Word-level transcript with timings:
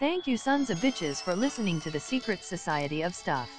Thank 0.00 0.26
you 0.26 0.36
sons 0.36 0.70
of 0.70 0.78
bitches 0.78 1.22
for 1.22 1.34
listening 1.34 1.80
to 1.80 1.90
the 1.90 2.00
Secret 2.00 2.42
Society 2.42 3.02
of 3.02 3.14
Stuff. 3.14 3.50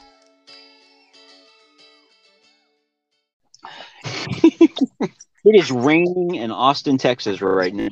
It 5.46 5.54
is 5.54 5.72
raining 5.72 6.34
in 6.34 6.50
Austin, 6.50 6.98
Texas 6.98 7.40
right 7.40 7.72
now. 7.72 7.90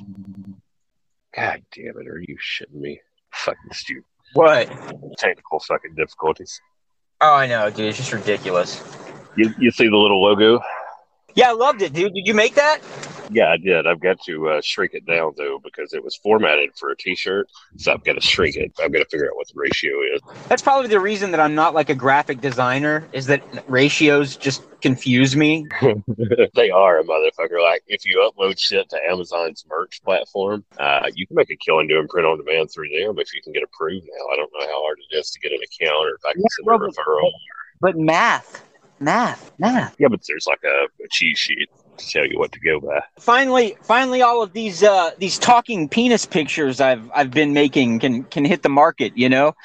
God 1.35 1.61
damn 1.71 1.99
it! 1.99 2.07
Are 2.07 2.19
you 2.19 2.35
shitting 2.37 2.81
me? 2.81 2.99
Fucking 3.31 3.71
stupid. 3.71 4.05
What? 4.33 4.67
Technical 5.19 5.59
fucking 5.59 5.93
difficulties. 5.95 6.59
Oh, 7.21 7.35
I 7.35 7.45
know, 7.45 7.69
dude. 7.69 7.85
It's 7.85 7.97
just 7.97 8.11
ridiculous. 8.11 8.83
You 9.37 9.53
you 9.59 9.69
see 9.69 9.87
the 9.87 9.95
little 9.95 10.19
logo? 10.19 10.61
Yeah, 11.35 11.49
I 11.49 11.53
loved 11.53 11.83
it, 11.83 11.93
dude. 11.93 12.15
Did 12.15 12.25
you 12.25 12.33
make 12.33 12.55
that? 12.55 12.79
Yeah, 13.33 13.49
I 13.51 13.57
did. 13.57 13.87
I've 13.87 13.99
got 13.99 14.21
to 14.25 14.49
uh, 14.49 14.61
shrink 14.61 14.93
it 14.93 15.05
down 15.05 15.33
though 15.37 15.59
because 15.63 15.93
it 15.93 16.03
was 16.03 16.15
formatted 16.17 16.71
for 16.77 16.91
a 16.91 16.95
T-shirt, 16.97 17.49
so 17.77 17.93
I've 17.93 18.03
got 18.03 18.13
to 18.13 18.21
shrink 18.21 18.55
it. 18.55 18.71
I've 18.81 18.91
got 18.93 18.99
to 18.99 19.05
figure 19.05 19.27
out 19.29 19.35
what 19.35 19.47
the 19.47 19.53
ratio 19.55 19.91
is. 20.13 20.21
That's 20.49 20.61
probably 20.61 20.87
the 20.87 20.99
reason 20.99 21.31
that 21.31 21.39
I'm 21.39 21.55
not 21.55 21.73
like 21.73 21.89
a 21.89 21.95
graphic 21.95 22.41
designer. 22.41 23.07
Is 23.11 23.25
that 23.27 23.43
ratios 23.67 24.35
just 24.37 24.63
confuse 24.81 25.35
me? 25.35 25.65
they 26.55 26.69
are 26.69 26.99
a 26.99 27.03
motherfucker. 27.03 27.61
Like 27.61 27.83
if 27.87 28.05
you 28.05 28.29
upload 28.29 28.59
shit 28.59 28.89
to 28.89 28.97
Amazon's 29.09 29.65
merch 29.69 30.01
platform, 30.03 30.63
uh, 30.79 31.09
you 31.15 31.25
can 31.25 31.35
make 31.35 31.49
a 31.49 31.55
killing 31.55 31.87
doing 31.87 32.07
print 32.07 32.27
on 32.27 32.37
demand 32.37 32.69
through 32.71 32.89
them 32.89 33.17
if 33.19 33.33
you 33.33 33.41
can 33.41 33.53
get 33.53 33.63
approved 33.63 34.05
now. 34.05 34.33
I 34.33 34.35
don't 34.35 34.51
know 34.53 34.65
how 34.67 34.83
hard 34.83 34.97
it 35.09 35.15
is 35.17 35.31
to 35.31 35.39
get 35.39 35.51
an 35.51 35.59
account 35.63 36.05
or 36.07 36.15
if 36.15 36.25
I 36.25 36.33
can 36.33 36.41
Yeah, 36.41 36.47
send 36.57 36.67
a 36.75 36.77
bro, 36.77 36.79
but- 36.79 36.95
referral. 36.95 37.31
But 37.81 37.97
math, 37.97 38.63
math, 38.99 39.51
math. 39.59 39.95
Yeah, 39.99 40.07
but 40.09 40.21
there's 40.27 40.45
like 40.47 40.61
a, 40.63 40.85
a 41.03 41.07
cheat 41.11 41.37
sheet 41.37 41.69
tell 41.97 42.25
you 42.25 42.37
what 42.37 42.51
to 42.51 42.59
go 42.59 42.79
by. 42.79 43.01
Finally, 43.19 43.77
finally, 43.81 44.21
all 44.21 44.41
of 44.41 44.53
these 44.53 44.83
uh, 44.83 45.11
these 45.17 45.37
talking 45.37 45.89
penis 45.89 46.25
pictures 46.25 46.81
I've 46.81 47.09
I've 47.13 47.31
been 47.31 47.53
making 47.53 47.99
can 47.99 48.23
can 48.25 48.45
hit 48.45 48.63
the 48.63 48.69
market. 48.69 49.13
You 49.15 49.29
know. 49.29 49.55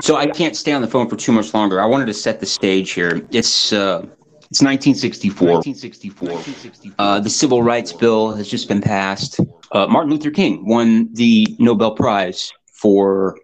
So 0.00 0.16
I 0.16 0.26
can't 0.26 0.56
stay 0.56 0.72
on 0.72 0.82
the 0.82 0.88
phone 0.88 1.08
for 1.08 1.16
too 1.16 1.32
much 1.32 1.52
longer. 1.52 1.80
I 1.80 1.86
wanted 1.86 2.06
to 2.06 2.14
set 2.14 2.40
the 2.40 2.46
stage 2.46 2.92
here. 2.92 3.26
It's 3.30 3.72
uh, 3.72 4.06
it's 4.50 4.62
1964. 4.62 5.48
1964. 5.48 6.94
Uh, 6.98 7.20
the 7.20 7.30
Civil 7.30 7.62
Rights 7.62 7.92
Bill 7.92 8.32
has 8.34 8.48
just 8.48 8.66
been 8.66 8.80
passed. 8.80 9.38
Uh, 9.72 9.86
Martin 9.86 10.10
Luther 10.10 10.30
King 10.30 10.66
won 10.66 11.12
the 11.12 11.46
Nobel 11.58 11.94
Prize 11.94 12.52
for 12.72 13.36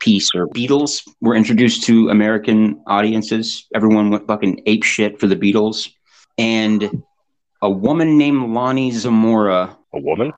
peace. 0.00 0.30
Or 0.34 0.46
Beatles 0.48 1.02
were 1.20 1.34
introduced 1.34 1.84
to 1.84 2.08
American 2.10 2.82
audiences. 2.86 3.66
Everyone 3.74 4.10
went 4.10 4.26
fucking 4.26 4.62
ape 4.66 4.84
shit 4.84 5.20
for 5.20 5.26
the 5.26 5.36
Beatles, 5.36 5.90
and 6.38 7.02
a 7.60 7.70
woman 7.70 8.18
named 8.18 8.50
Lonnie 8.52 8.90
Zamora 8.90 9.76
A 9.92 10.00
woman? 10.00 10.32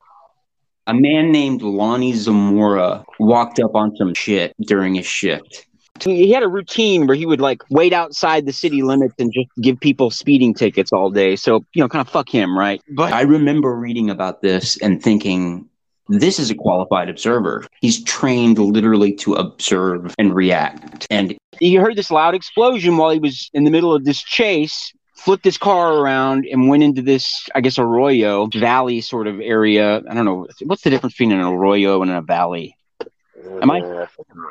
a 0.87 0.93
man 0.93 1.31
named 1.31 1.61
Lonnie 1.63 2.13
Zamora 2.13 3.03
walked 3.19 3.59
up 3.59 3.73
on 3.73 3.95
some 3.95 4.13
shit 4.13 4.53
during 4.61 4.93
his 4.95 5.05
shift. 5.05 5.65
He 6.01 6.29
had 6.31 6.43
a 6.43 6.47
routine 6.47 7.07
where 7.07 7.15
he 7.15 7.25
would 7.25 7.39
like 7.39 7.63
wait 7.69 7.93
outside 7.93 8.45
the 8.45 8.51
city 8.51 8.83
limits 8.83 9.15
and 9.17 9.31
just 9.33 9.47
give 9.61 9.79
people 9.79 10.11
speeding 10.11 10.53
tickets 10.53 10.91
all 10.91 11.09
day. 11.09 11.37
So 11.37 11.63
you 11.73 11.81
know, 11.81 11.87
kind 11.87 12.05
of 12.05 12.09
fuck 12.11 12.29
him, 12.29 12.57
right? 12.57 12.81
But 12.89 13.13
I 13.13 13.21
remember 13.21 13.73
reading 13.75 14.09
about 14.09 14.41
this 14.41 14.77
and 14.81 15.01
thinking, 15.01 15.69
this 16.07 16.39
is 16.39 16.49
a 16.51 16.55
qualified 16.55 17.09
observer. 17.09 17.65
He's 17.81 18.03
trained 18.03 18.57
literally 18.59 19.13
to 19.15 19.33
observe 19.35 20.13
and 20.19 20.33
react. 20.35 21.07
And 21.09 21.35
he 21.59 21.75
heard 21.75 21.95
this 21.95 22.11
loud 22.11 22.35
explosion 22.35 22.97
while 22.97 23.11
he 23.11 23.19
was 23.19 23.49
in 23.53 23.63
the 23.63 23.71
middle 23.71 23.93
of 23.93 24.05
this 24.05 24.21
chase 24.21 24.91
flipped 25.15 25.45
his 25.45 25.57
car 25.57 25.93
around 25.95 26.45
and 26.51 26.67
went 26.67 26.83
into 26.83 27.01
this 27.01 27.47
i 27.55 27.61
guess 27.61 27.79
arroyo 27.79 28.47
valley 28.47 28.99
sort 28.99 29.27
of 29.27 29.39
area 29.39 30.01
i 30.09 30.13
don't 30.13 30.25
know 30.25 30.45
what's 30.65 30.83
the 30.83 30.89
difference 30.89 31.13
between 31.13 31.31
an 31.31 31.39
arroyo 31.39 32.01
and 32.01 32.11
a 32.11 32.21
valley 32.21 32.75
Am 33.61 33.71
I- 33.71 33.79
Uh, 33.79 34.05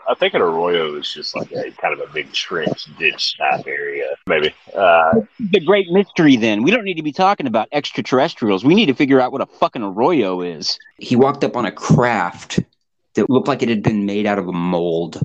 I 0.09 0.15
think 0.15 0.33
an 0.35 0.41
arroyo 0.41 0.95
is 0.97 1.13
just 1.13 1.37
like 1.37 1.53
a 1.53 1.71
kind 1.73 1.93
of 1.93 2.01
a 2.01 2.11
big 2.13 2.33
trench 2.33 2.87
ditch 2.99 3.37
type 3.37 3.67
area, 3.67 3.84
maybe. 4.27 4.55
Uh, 4.75 5.21
the 5.39 5.61
great 5.61 5.91
mystery 5.91 6.37
then 6.37 6.63
we 6.63 6.71
don't 6.71 6.85
need 6.85 6.95
to 6.95 7.03
be 7.03 7.13
talking 7.13 7.47
about 7.47 7.69
extraterrestrials 7.73 8.65
we 8.65 8.75
need 8.75 8.87
to 8.87 8.95
figure 8.95 9.21
out 9.21 9.33
what 9.33 9.41
a 9.41 9.47
fucking 9.47 9.83
arroyo 9.83 10.41
is 10.41 10.79
he 10.99 11.17
walked 11.17 11.45
up 11.45 11.57
on 11.57 11.65
a 11.65 11.73
craft 11.73 12.61
that 13.15 13.31
looked 13.31 13.49
like 13.49 13.63
it 13.63 13.69
had 13.69 13.83
been 13.83 14.07
made 14.07 14.27
out 14.27 14.39
of 14.39 14.49
a 14.49 14.53
mold. 14.53 15.21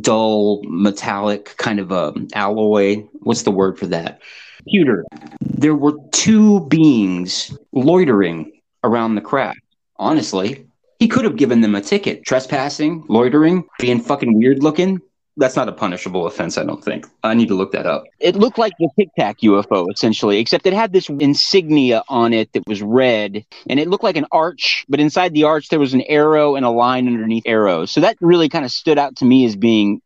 Dull, 0.00 0.62
metallic, 0.64 1.56
kind 1.58 1.78
of 1.78 1.92
a 1.92 2.14
alloy. 2.34 3.04
What's 3.20 3.42
the 3.42 3.50
word 3.50 3.78
for 3.78 3.86
that? 3.88 4.20
Pewter. 4.66 5.04
There 5.40 5.74
were 5.74 5.92
two 6.10 6.60
beings 6.66 7.56
loitering 7.72 8.52
around 8.82 9.14
the 9.14 9.20
craft. 9.20 9.60
Honestly, 9.96 10.66
he 10.98 11.08
could 11.08 11.24
have 11.24 11.36
given 11.36 11.60
them 11.60 11.74
a 11.74 11.82
ticket. 11.82 12.24
Trespassing, 12.24 13.04
loitering, 13.08 13.64
being 13.78 14.00
fucking 14.00 14.38
weird 14.38 14.62
looking. 14.62 15.00
That's 15.36 15.56
not 15.56 15.68
a 15.68 15.72
punishable 15.72 16.26
offense, 16.26 16.56
I 16.58 16.64
don't 16.64 16.82
think. 16.84 17.06
I 17.24 17.34
need 17.34 17.48
to 17.48 17.54
look 17.54 17.72
that 17.72 17.86
up. 17.86 18.04
it 18.20 18.36
looked 18.36 18.56
like 18.58 18.72
the 18.78 18.88
tic 18.98 19.08
tac 19.18 19.38
ufo 19.40 19.90
essentially 19.92 20.38
except 20.38 20.66
it 20.66 20.72
had 20.72 20.92
this 20.92 21.08
insignia 21.08 22.02
on 22.08 22.32
it 22.32 22.52
that 22.52 22.62
was 22.68 22.82
red 22.82 23.44
and 23.68 23.80
it 23.80 23.88
looked 23.88 24.04
like 24.04 24.16
an 24.16 24.26
arch 24.30 24.84
but 24.88 25.00
inside 25.00 25.32
the 25.34 25.44
arch 25.44 25.68
there 25.68 25.80
was 25.80 25.92
an 25.94 26.02
arrow 26.02 26.54
and 26.54 26.64
a 26.64 26.70
line 26.70 27.06
underneath 27.08 27.42
arrows 27.46 27.90
so 27.90 28.00
that 28.00 28.16
really 28.20 28.48
kind 28.48 28.64
of 28.64 28.70
stood 28.70 28.98
out 28.98 29.16
to 29.16 29.24
me 29.24 29.44
as 29.44 29.56
being 29.56 30.00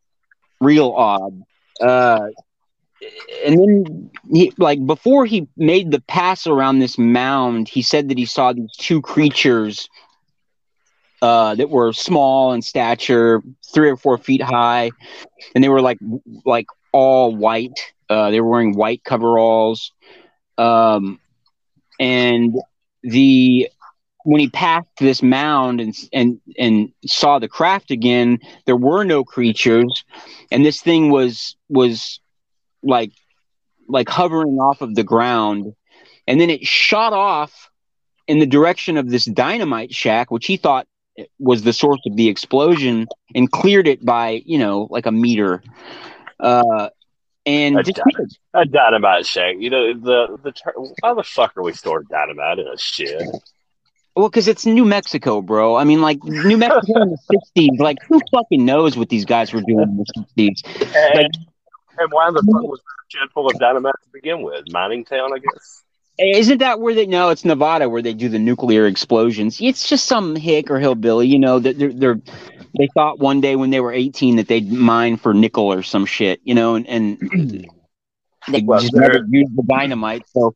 real 0.60 0.90
odd 0.92 1.42
uh 1.82 2.26
and 3.44 3.58
then 3.58 4.10
he 4.32 4.52
like 4.58 4.84
before 4.86 5.24
he 5.26 5.46
made 5.56 5.90
the 5.90 6.00
pass 6.00 6.46
around 6.46 6.78
this 6.78 6.98
mound 6.98 7.68
he 7.68 7.82
said 7.82 8.08
that 8.08 8.18
he 8.18 8.24
saw 8.26 8.52
these 8.52 8.74
two 8.76 9.00
creatures 9.02 9.88
uh 11.22 11.54
that 11.54 11.70
were 11.70 11.92
small 11.92 12.52
in 12.52 12.62
stature 12.62 13.42
three 13.74 13.90
or 13.90 13.96
four 13.96 14.18
feet 14.18 14.42
high 14.42 14.90
and 15.54 15.64
they 15.64 15.68
were 15.68 15.80
like 15.82 15.98
like 16.44 16.66
all 16.92 17.34
white. 17.34 17.78
Uh 18.08 18.30
they 18.30 18.40
were 18.40 18.48
wearing 18.48 18.74
white 18.76 19.04
coveralls. 19.04 19.92
Um 20.58 21.20
and 22.00 22.54
the 23.02 23.68
when 24.24 24.40
he 24.40 24.50
passed 24.50 24.88
this 24.98 25.22
mound 25.22 25.80
and 25.80 25.94
and 26.12 26.40
and 26.58 26.92
saw 27.06 27.38
the 27.38 27.48
craft 27.48 27.90
again 27.90 28.40
there 28.66 28.76
were 28.76 29.04
no 29.04 29.24
creatures. 29.24 30.04
And 30.50 30.66
this 30.66 30.80
thing 30.82 31.10
was 31.10 31.56
was 31.68 32.20
like 32.82 33.12
like 33.88 34.08
hovering 34.08 34.58
off 34.58 34.82
of 34.82 34.94
the 34.94 35.04
ground. 35.04 35.74
And 36.26 36.40
then 36.40 36.50
it 36.50 36.66
shot 36.66 37.12
off 37.12 37.70
in 38.26 38.40
the 38.40 38.46
direction 38.46 38.98
of 38.98 39.08
this 39.08 39.24
dynamite 39.24 39.94
shack 39.94 40.30
which 40.30 40.46
he 40.46 40.56
thought 40.56 40.87
was 41.38 41.62
the 41.62 41.72
source 41.72 42.00
of 42.06 42.16
the 42.16 42.28
explosion 42.28 43.06
and 43.34 43.50
cleared 43.50 43.86
it 43.88 44.04
by 44.04 44.42
you 44.44 44.58
know 44.58 44.86
like 44.90 45.06
a 45.06 45.12
meter 45.12 45.62
uh 46.40 46.88
and 47.46 47.78
A 47.78 47.82
just 47.82 47.96
dynamite. 47.96 48.38
a 48.54 48.64
dynamite 48.66 49.26
shack. 49.26 49.56
You 49.58 49.70
know 49.70 49.94
the 49.94 50.38
the 50.42 50.52
ter- 50.52 50.74
why 51.00 51.14
the 51.14 51.22
fuck 51.22 51.56
are 51.56 51.62
we 51.62 51.72
storing 51.72 52.06
dynamite 52.10 52.58
in 52.58 52.66
a 52.68 52.76
shed? 52.76 53.26
Well, 54.16 54.28
because 54.28 54.48
it's 54.48 54.66
New 54.66 54.84
Mexico, 54.84 55.40
bro. 55.40 55.76
I 55.76 55.84
mean, 55.84 56.00
like 56.00 56.22
New 56.24 56.56
Mexico 56.56 57.02
in 57.02 57.10
the 57.10 57.18
'60s. 57.56 57.78
Like, 57.78 57.98
who 58.08 58.20
fucking 58.34 58.64
knows 58.64 58.96
what 58.96 59.08
these 59.08 59.24
guys 59.24 59.52
were 59.52 59.62
doing 59.62 59.82
in 59.82 59.96
the 59.96 60.04
'60s? 60.42 60.62
And, 61.14 61.38
and 61.98 62.12
why 62.12 62.30
the 62.30 62.42
fuck 62.52 62.62
was 62.62 62.80
there 63.14 63.24
a 63.24 63.28
full 63.30 63.46
of 63.48 63.58
dynamite 63.58 63.94
to 64.02 64.08
begin 64.12 64.42
with? 64.42 64.64
Mining 64.72 65.04
town, 65.04 65.32
I 65.32 65.38
guess. 65.38 65.84
Isn't 66.18 66.58
that 66.58 66.80
where 66.80 66.94
they? 66.94 67.06
No, 67.06 67.30
it's 67.30 67.44
Nevada 67.44 67.88
where 67.88 68.02
they 68.02 68.14
do 68.14 68.28
the 68.28 68.38
nuclear 68.38 68.86
explosions. 68.86 69.58
It's 69.60 69.88
just 69.88 70.06
some 70.06 70.36
hick 70.36 70.70
or 70.70 70.78
hillbilly, 70.80 71.28
you 71.28 71.38
know. 71.38 71.58
That 71.60 71.78
they're, 71.78 71.92
they're 71.92 72.20
they 72.78 72.88
thought 72.94 73.18
one 73.20 73.40
day 73.40 73.56
when 73.56 73.70
they 73.70 73.80
were 73.80 73.92
18 73.92 74.36
that 74.36 74.48
they'd 74.48 74.70
mine 74.70 75.16
for 75.16 75.34
nickel 75.34 75.72
or 75.72 75.82
some 75.82 76.06
shit, 76.06 76.40
you 76.44 76.54
know, 76.54 76.74
and, 76.76 76.86
and 76.88 77.66
they 78.48 78.66
Well, 78.66 78.80
just 78.80 78.94
never 78.94 79.20
used 79.28 79.56
the 79.56 79.62
dynamite. 79.62 80.24
So, 80.34 80.54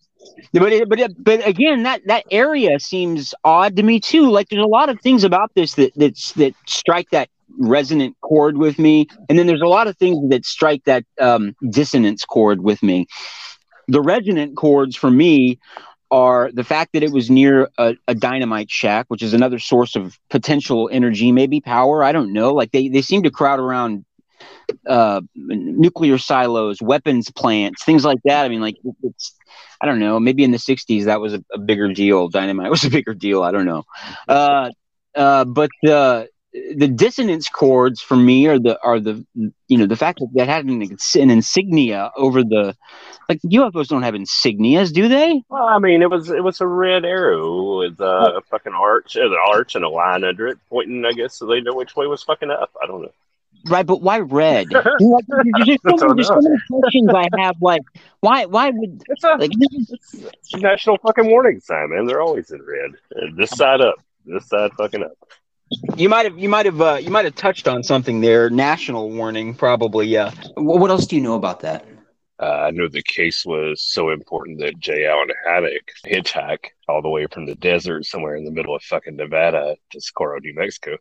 but 0.53 0.73
it, 0.73 0.89
but 0.89 1.01
it, 1.01 1.13
but 1.23 1.47
again, 1.47 1.85
that 1.85 2.03
that 2.07 2.25
area 2.31 2.79
seems 2.81 3.35
odd 3.45 3.77
to 3.77 3.83
me 3.83 4.01
too. 4.01 4.31
Like 4.31 4.49
there's 4.49 4.65
a 4.65 4.69
lot 4.69 4.89
of 4.89 5.01
things 5.01 5.25
about 5.25 5.53
this 5.55 5.75
that 5.75 5.93
that's 5.97 6.33
that 6.35 6.55
strike 6.67 7.11
that 7.11 7.29
resonant 7.59 8.17
chord 8.23 8.57
with 8.57 8.79
me, 8.79 9.07
and 9.29 9.39
then 9.39 9.47
there's 9.47 9.63
a 9.63 9.67
lot 9.67 9.87
of 9.87 9.97
things 9.97 10.29
that 10.31 10.45
strike 10.45 10.85
that 10.85 11.05
um, 11.21 11.55
dissonance 11.71 12.25
chord 12.25 12.63
with 12.63 12.83
me. 12.83 13.07
The 13.93 14.01
resonant 14.01 14.57
chords 14.57 14.97
for 14.97 15.11
me 15.11 15.59
are 16.11 16.51
the 16.53 16.65
fact 16.65 16.95
that 16.95 17.03
it 17.03 17.13
was 17.13 17.31
near 17.31 17.69
a, 17.79 17.95
a 18.09 18.15
dynamite 18.15 18.71
shack, 18.71 19.07
which 19.09 19.23
is 19.23 19.35
another 19.35 19.59
source 19.59 19.97
of 19.97 20.19
potential 20.31 20.89
energy, 20.91 21.31
maybe 21.33 21.61
power. 21.61 22.03
I 22.03 22.13
don't 22.13 22.33
know. 22.33 22.55
Like 22.55 22.73
they, 22.73 22.89
they 22.89 23.03
seem 23.03 23.23
to 23.25 23.31
crowd 23.31 23.61
around 23.61 24.05
uh, 24.87 25.21
nuclear 25.35 26.19
silos, 26.19 26.81
weapons 26.81 27.31
plants, 27.31 27.85
things 27.85 28.05
like 28.05 28.19
that. 28.25 28.45
I 28.45 28.49
mean, 28.49 28.63
like 28.63 28.77
it's, 29.03 29.35
I 29.81 29.87
don't 29.87 29.99
know. 29.99 30.19
Maybe 30.19 30.43
in 30.43 30.53
the 30.53 30.59
'60s 30.59 31.05
that 31.05 31.21
was 31.21 31.35
a, 31.35 31.45
a 31.53 31.59
bigger 31.59 31.93
deal. 31.93 32.29
Dynamite 32.29 32.71
was 32.77 32.85
a 32.85 32.91
bigger 32.91 33.15
deal. 33.15 33.43
I 33.43 33.51
don't 33.53 33.67
know. 33.67 33.85
Uh, 34.29 34.71
uh, 35.15 35.45
but 35.45 35.71
uh, 35.87 36.25
the 36.53 36.89
dissonance 36.89 37.49
chords 37.49 38.01
for 38.03 38.17
me 38.17 38.47
are 38.47 38.59
the 38.59 38.79
are 38.83 39.01
the 39.01 39.25
you 39.69 39.79
know 39.79 39.87
the 39.87 39.97
fact 39.97 40.19
that 40.19 40.29
that 40.35 40.49
had 40.49 40.67
an, 40.67 40.83
an 40.83 41.31
insignia 41.31 42.11
over 42.17 42.43
the 42.43 42.77
like 43.29 43.41
UFOs 43.43 43.89
don't 43.89 44.03
have 44.03 44.15
insignias, 44.15 44.93
do 44.93 45.09
they? 45.09 45.43
Well, 45.49 45.65
I 45.65 45.79
mean, 45.79 46.03
it 46.03 46.11
was 46.11 46.31
it 46.31 46.45
was 46.45 46.61
a 46.61 46.67
red 46.67 47.05
arrow 47.05 47.79
with 47.79 48.01
uh, 48.01 48.33
a 48.37 48.41
fucking 48.43 48.75
arch, 48.75 49.17
an 49.17 49.35
arch, 49.49 49.75
and 49.75 49.85
a 49.85 49.89
line 49.89 50.25
under 50.25 50.47
it, 50.49 50.59
pointing, 50.69 51.05
I 51.07 51.13
guess, 51.13 51.39
so 51.39 51.47
they 51.47 51.61
know 51.61 51.75
which 51.75 51.97
way 51.97 52.07
was 52.07 52.23
fucking 52.23 52.51
up. 52.51 52.71
I 52.83 52.87
don't 52.87 53.03
know. 53.03 53.13
Right, 53.71 53.87
but 53.87 54.03
why 54.03 54.19
red? 54.19 54.67
You 54.73 54.83
know, 54.83 55.15
like, 55.15 55.25
there's, 55.29 55.67
just 55.67 55.83
so 56.01 56.09
many, 56.09 56.15
there's 56.17 56.29
so 56.29 56.41
many 56.41 56.57
questions 56.69 57.11
I 57.15 57.29
have. 57.39 57.57
Like, 57.63 57.83
why? 58.21 58.45
Why 58.47 58.71
would 58.71 59.03
It's 59.09 59.25
a, 59.25 59.37
like? 59.37 59.53
it's 59.55 60.57
national 60.57 60.99
fucking 60.99 61.29
warning 61.31 61.61
sign, 61.61 61.91
man. 61.91 62.07
They're 62.07 62.21
always 62.21 62.51
in 62.51 62.61
red. 62.63 62.91
Uh, 63.17 63.31
This 63.37 63.51
side 63.51 63.81
up, 63.81 63.97
this 64.27 64.49
side 64.49 64.73
fucking 64.77 65.05
up. 65.05 65.13
You 65.97 66.09
might 66.09 66.25
have, 66.25 66.39
you 66.39 66.49
might 66.49 66.67
have, 66.67 66.81
uh, 66.81 66.99
you 67.01 67.11
might 67.11 67.25
have 67.25 67.35
touched 67.35 67.69
on 67.69 67.83
something 67.83 68.21
there. 68.21 68.51
National 68.51 69.11
warning, 69.11 69.55
probably. 69.55 70.07
Yeah. 70.07 70.33
What 70.57 70.91
else 70.91 71.07
do 71.07 71.17
you 71.17 71.23
know 71.23 71.35
about 71.35 71.61
that? 71.61 71.87
Uh, 72.41 72.67
I 72.67 72.71
know 72.73 72.89
the 72.89 73.03
case 73.03 73.47
was 73.47 73.83
so 73.83 74.11
important 74.11 74.59
that 74.61 74.79
J. 74.79 75.07
Allen 75.07 75.29
Hynek 75.47 75.79
hitchhiked 76.05 76.71
all 76.89 77.01
the 77.01 77.09
way 77.09 77.27
from 77.27 77.47
the 77.47 77.55
desert 77.55 78.05
somewhere 78.05 78.35
in 78.35 78.45
the 78.45 78.51
middle 78.51 78.75
of 78.75 78.83
fucking 78.83 79.15
Nevada 79.15 79.77
to 79.91 80.01
Socorro, 80.01 80.41
New 80.41 80.55
Mexico. 80.55 80.97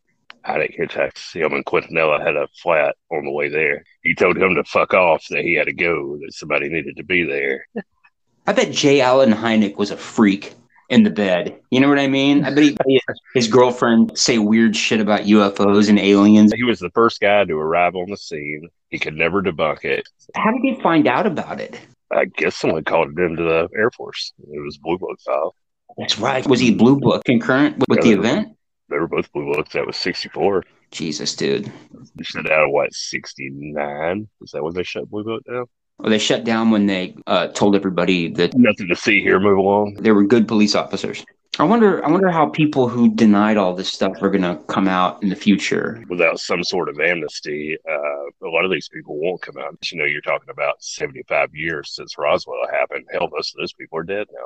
Hynek 0.46 0.78
hitchhiked. 0.78 1.34
Him 1.34 1.54
and 1.54 1.66
Quintanilla 1.66 2.24
had 2.24 2.36
a 2.36 2.48
flat 2.62 2.96
on 3.12 3.26
the 3.26 3.32
way 3.32 3.50
there. 3.50 3.84
He 4.04 4.14
told 4.14 4.38
him 4.38 4.54
to 4.56 4.64
fuck 4.66 4.94
off, 4.94 5.26
that 5.30 5.44
he 5.44 5.56
had 5.56 5.66
to 5.66 5.74
go, 5.74 6.18
that 6.18 6.34
somebody 6.34 6.70
needed 6.70 6.98
to 6.98 7.04
be 7.04 7.24
there. 7.24 7.66
I 8.48 8.54
bet 8.54 8.72
J. 8.72 9.02
Allen 9.02 9.32
Hynek 9.32 9.78
was 9.78 9.92
a 9.92 9.98
freak 9.98 10.54
in 10.92 11.04
the 11.04 11.10
bed. 11.10 11.58
You 11.72 11.80
know 11.80 11.88
what 11.88 11.98
I 11.98 12.08
mean? 12.08 12.44
I 12.44 12.54
bet 12.54 12.64
he, 12.86 13.02
his 13.34 13.48
girlfriend 13.48 14.18
say 14.18 14.38
weird 14.38 14.76
shit 14.76 15.00
about 15.00 15.22
UFOs 15.22 15.90
and 15.90 15.98
aliens. 15.98 16.52
He 16.54 16.64
was 16.64 16.80
the 16.80 16.92
first 16.92 17.22
guy 17.22 17.46
to 17.46 17.54
arrive 17.56 17.96
on 17.96 18.10
the 18.10 18.18
scene. 18.18 18.68
He 18.90 19.00
could 19.00 19.16
never 19.16 19.42
debunk 19.42 19.86
it. 19.86 20.08
How 20.36 20.52
did 20.52 20.62
he 20.62 20.80
find 20.82 21.08
out 21.08 21.26
about 21.26 21.62
it? 21.62 21.80
I 22.12 22.26
guess 22.26 22.58
someone 22.58 22.84
called 22.84 23.08
him 23.08 23.18
into 23.20 23.44
the 23.44 23.70
Air 23.76 23.90
Force. 23.92 24.34
It 24.52 24.62
was 24.64 24.78
Blue 24.78 24.98
Book 24.98 25.18
file. 25.26 25.56
That's 25.98 26.20
right. 26.20 26.46
Was 26.46 26.60
he 26.60 26.74
blue 26.74 27.00
book 27.00 27.24
concurrent 27.26 27.78
with, 27.78 27.90
with 27.90 28.02
the 28.02 28.10
Yeah. 28.10 28.18
event? 28.18 28.58
They 28.90 28.98
were 28.98 29.08
both 29.08 29.32
Blue 29.32 29.54
Books. 29.54 29.74
That 29.74 29.88
was 29.88 29.96
64. 29.96 30.64
Jesus, 30.92 31.36
dude. 31.36 31.72
They 32.16 32.24
shut 32.24 32.52
out, 32.52 32.66
of 32.66 32.72
what, 32.72 32.94
69? 32.94 34.28
Is 34.42 34.52
that 34.52 34.64
when 34.64 34.74
they 34.74 34.84
shut 34.84 35.10
Blue 35.10 35.24
Book 35.24 35.44
down? 35.46 35.66
Well, 36.02 36.10
they 36.10 36.18
shut 36.18 36.44
down 36.44 36.72
when 36.72 36.88
they 36.88 37.16
uh, 37.28 37.48
told 37.50 37.76
everybody 37.76 38.28
that 38.34 38.56
Nothing 38.56 38.88
to 38.88 38.96
see 38.96 39.22
here. 39.22 39.40
Move 39.40 39.58
along. 39.58 39.96
they 40.00 40.12
were 40.12 40.24
good 40.24 40.48
police 40.48 40.74
officers. 40.76 41.24
I 41.60 41.64
wonder. 41.64 42.04
I 42.04 42.10
wonder 42.10 42.32
how 42.32 42.48
people 42.50 42.88
who 42.88 43.14
denied 43.14 43.58
all 43.58 43.76
this 43.76 43.92
stuff 43.92 44.14
are 44.22 44.30
going 44.30 44.42
to 44.42 44.56
come 44.68 44.88
out 44.88 45.22
in 45.22 45.30
the 45.30 45.36
future. 45.36 46.04
Without 46.10 46.40
some 46.40 46.64
sort 46.64 46.90
of 46.90 47.00
amnesty, 47.00 47.78
uh, 47.88 48.48
a 48.48 48.50
lot 48.50 48.66
of 48.66 48.72
these 48.72 48.88
people 48.90 49.20
won't 49.20 49.42
come 49.42 49.58
out. 49.58 49.78
You 49.92 50.00
know, 50.00 50.06
you're 50.06 50.22
talking 50.22 50.50
about 50.50 50.82
75 50.82 51.54
years 51.54 51.94
since 51.94 52.18
Roswell 52.18 52.66
happened. 52.72 53.06
Hell, 53.12 53.30
most 53.32 53.54
of 53.54 53.60
those 53.60 53.74
people 53.74 54.00
are 54.00 54.04
dead 54.04 54.28
now. 54.34 54.46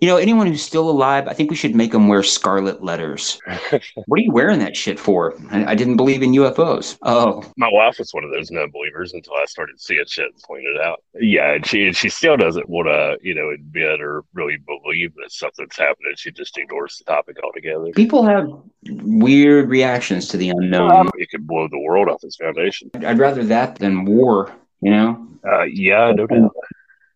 You 0.00 0.08
know, 0.08 0.16
anyone 0.16 0.48
who's 0.48 0.62
still 0.62 0.90
alive, 0.90 1.28
I 1.28 1.32
think 1.32 1.48
we 1.48 1.54
should 1.54 1.76
make 1.76 1.92
them 1.92 2.08
wear 2.08 2.24
scarlet 2.24 2.82
letters. 2.82 3.38
What 4.06 4.18
are 4.18 4.22
you 4.22 4.32
wearing 4.32 4.58
that 4.58 4.76
shit 4.76 4.98
for? 4.98 5.34
I, 5.50 5.64
I 5.64 5.74
didn't 5.76 5.96
believe 5.96 6.22
in 6.22 6.32
UFOs. 6.32 6.98
Oh, 7.02 7.44
My 7.56 7.68
wife 7.70 7.98
was 8.00 8.12
one 8.12 8.24
of 8.24 8.30
those 8.32 8.50
non-believers 8.50 9.12
until 9.14 9.34
I 9.34 9.44
started 9.46 9.80
seeing 9.80 10.04
shit 10.08 10.24
and 10.26 10.42
pointed 10.42 10.74
it 10.74 10.80
out. 10.82 11.02
Yeah, 11.14 11.54
and 11.54 11.64
she 11.66 11.92
she 11.92 12.08
still 12.08 12.36
doesn't 12.36 12.68
want 12.68 12.88
to, 12.88 13.16
you 13.22 13.34
know, 13.34 13.50
admit 13.50 14.00
or 14.00 14.24
really 14.34 14.56
believe 14.66 15.14
that 15.22 15.30
something's 15.30 15.76
happening. 15.76 16.12
She 16.16 16.32
just 16.32 16.58
ignores 16.58 16.98
the 16.98 17.04
topic 17.12 17.36
altogether. 17.42 17.86
people 17.94 18.24
have 18.24 18.48
weird 18.88 19.68
reactions 19.70 20.26
to 20.28 20.36
the 20.36 20.50
unknown. 20.50 20.90
Um, 20.90 21.10
it 21.14 21.30
could 21.30 21.46
blow 21.46 21.68
the 21.68 21.78
world 21.78 22.08
off 22.08 22.24
its 22.24 22.36
foundation. 22.36 22.90
I'd 23.06 23.18
rather 23.18 23.44
that 23.44 23.76
than 23.78 24.04
war. 24.04 24.52
You 24.80 24.90
know, 24.90 25.28
Uh, 25.46 25.62
yeah, 25.62 26.10
no 26.12 26.26
doubt. 26.26 26.50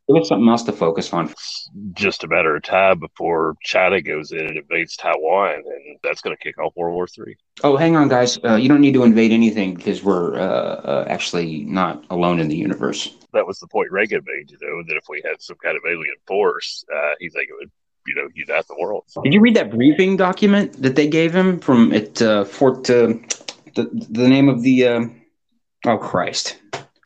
Give 0.08 0.22
us 0.22 0.28
something 0.28 0.48
else 0.48 0.62
to 0.64 0.72
focus 0.72 1.12
on. 1.12 1.32
Just 1.92 2.24
a 2.24 2.28
matter 2.28 2.54
of 2.56 2.62
time 2.62 2.98
before 2.98 3.56
China 3.62 4.00
goes 4.00 4.32
in 4.32 4.46
and 4.46 4.56
invades 4.56 4.96
Taiwan, 4.96 5.62
and 5.64 5.98
that's 6.02 6.20
going 6.20 6.36
to 6.36 6.42
kick 6.42 6.58
off 6.58 6.72
World 6.76 6.94
War 6.94 7.06
Three. 7.06 7.36
Oh, 7.64 7.76
hang 7.76 7.96
on, 7.96 8.08
guys. 8.08 8.38
Uh, 8.44 8.54
you 8.54 8.68
don't 8.68 8.80
need 8.80 8.94
to 8.94 9.02
invade 9.02 9.32
anything 9.32 9.74
because 9.74 10.02
we're 10.02 10.38
uh, 10.38 10.40
uh, 10.42 11.04
actually 11.08 11.64
not 11.64 12.04
alone 12.10 12.40
in 12.40 12.48
the 12.48 12.56
universe. 12.56 13.16
That 13.32 13.46
was 13.46 13.58
the 13.58 13.66
point 13.66 13.90
Reagan 13.90 14.22
made, 14.26 14.50
you 14.50 14.58
know, 14.60 14.82
that 14.88 14.96
if 14.96 15.04
we 15.08 15.22
had 15.24 15.40
some 15.40 15.56
kind 15.62 15.76
of 15.76 15.82
alien 15.86 16.14
force, 16.26 16.84
uh, 16.94 17.14
he 17.18 17.28
think 17.28 17.50
it 17.50 17.54
would, 17.58 17.70
you 18.06 18.14
know, 18.14 18.28
unite 18.34 18.66
the 18.68 18.76
world. 18.80 19.04
Did 19.22 19.34
you 19.34 19.40
read 19.40 19.56
that 19.56 19.70
briefing 19.70 20.16
document 20.16 20.80
that 20.82 20.96
they 20.96 21.08
gave 21.08 21.34
him 21.34 21.58
from 21.58 21.92
at 21.92 22.22
uh, 22.22 22.44
Fort? 22.44 22.88
Uh, 22.88 23.14
the 23.74 23.90
the 24.10 24.28
name 24.28 24.48
of 24.48 24.62
the 24.62 24.86
uh, 24.86 25.04
oh 25.86 25.98
Christ, 25.98 26.58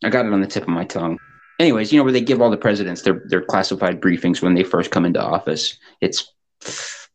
I 0.05 0.09
got 0.09 0.27
it 0.27 0.33
on 0.33 0.41
the 0.41 0.47
tip 0.47 0.65
of 0.65 0.69
my 0.69 0.85
tongue. 0.85 1.19
Anyways, 1.61 1.93
you 1.93 1.99
know 1.99 2.05
where 2.05 2.13
they 2.13 2.23
give 2.23 2.41
all 2.41 2.49
the 2.49 2.57
presidents 2.57 3.03
their 3.03 3.23
their 3.27 3.43
classified 3.43 4.01
briefings 4.01 4.41
when 4.41 4.55
they 4.55 4.65
first 4.65 4.91
come 4.91 5.05
into 5.05 5.23
office. 5.23 5.77
It's 6.01 6.33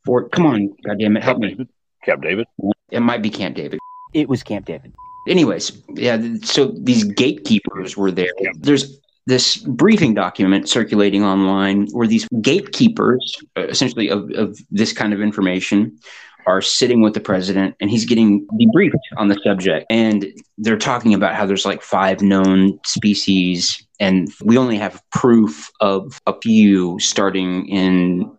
Fort. 0.05 0.31
Come 0.31 0.45
on, 0.45 0.69
goddamn 0.85 1.17
it, 1.17 1.23
help 1.23 1.39
me. 1.39 1.67
Camp 2.03 2.21
David. 2.21 2.45
It 2.91 2.99
might 2.99 3.23
be 3.23 3.31
Camp 3.31 3.55
David. 3.55 3.79
It 4.13 4.29
was 4.29 4.43
Camp 4.43 4.67
David. 4.67 4.93
anyways, 5.27 5.81
yeah, 5.95 6.21
so 6.43 6.67
these 6.77 7.03
gatekeepers 7.05 7.97
were 7.97 8.11
there. 8.11 8.29
There's 8.59 8.99
this 9.25 9.57
briefing 9.57 10.13
document 10.13 10.69
circulating 10.69 11.23
online 11.23 11.87
where 11.87 12.05
these 12.05 12.27
gatekeepers, 12.39 13.41
uh, 13.57 13.63
essentially 13.63 14.09
of, 14.09 14.29
of 14.35 14.59
this 14.69 14.93
kind 14.93 15.11
of 15.11 15.21
information, 15.21 15.97
are 16.45 16.61
sitting 16.61 17.01
with 17.01 17.13
the 17.13 17.19
president 17.19 17.75
and 17.79 17.89
he's 17.89 18.05
getting 18.05 18.47
debriefed 18.59 18.93
on 19.17 19.27
the 19.27 19.39
subject. 19.43 19.85
And 19.89 20.25
they're 20.57 20.77
talking 20.77 21.13
about 21.13 21.35
how 21.35 21.45
there's 21.45 21.65
like 21.65 21.81
five 21.81 22.21
known 22.21 22.79
species, 22.85 23.85
and 23.99 24.31
we 24.43 24.57
only 24.57 24.77
have 24.77 25.01
proof 25.11 25.71
of 25.81 26.19
a 26.27 26.33
few 26.41 26.99
starting 26.99 27.67
in 27.67 28.31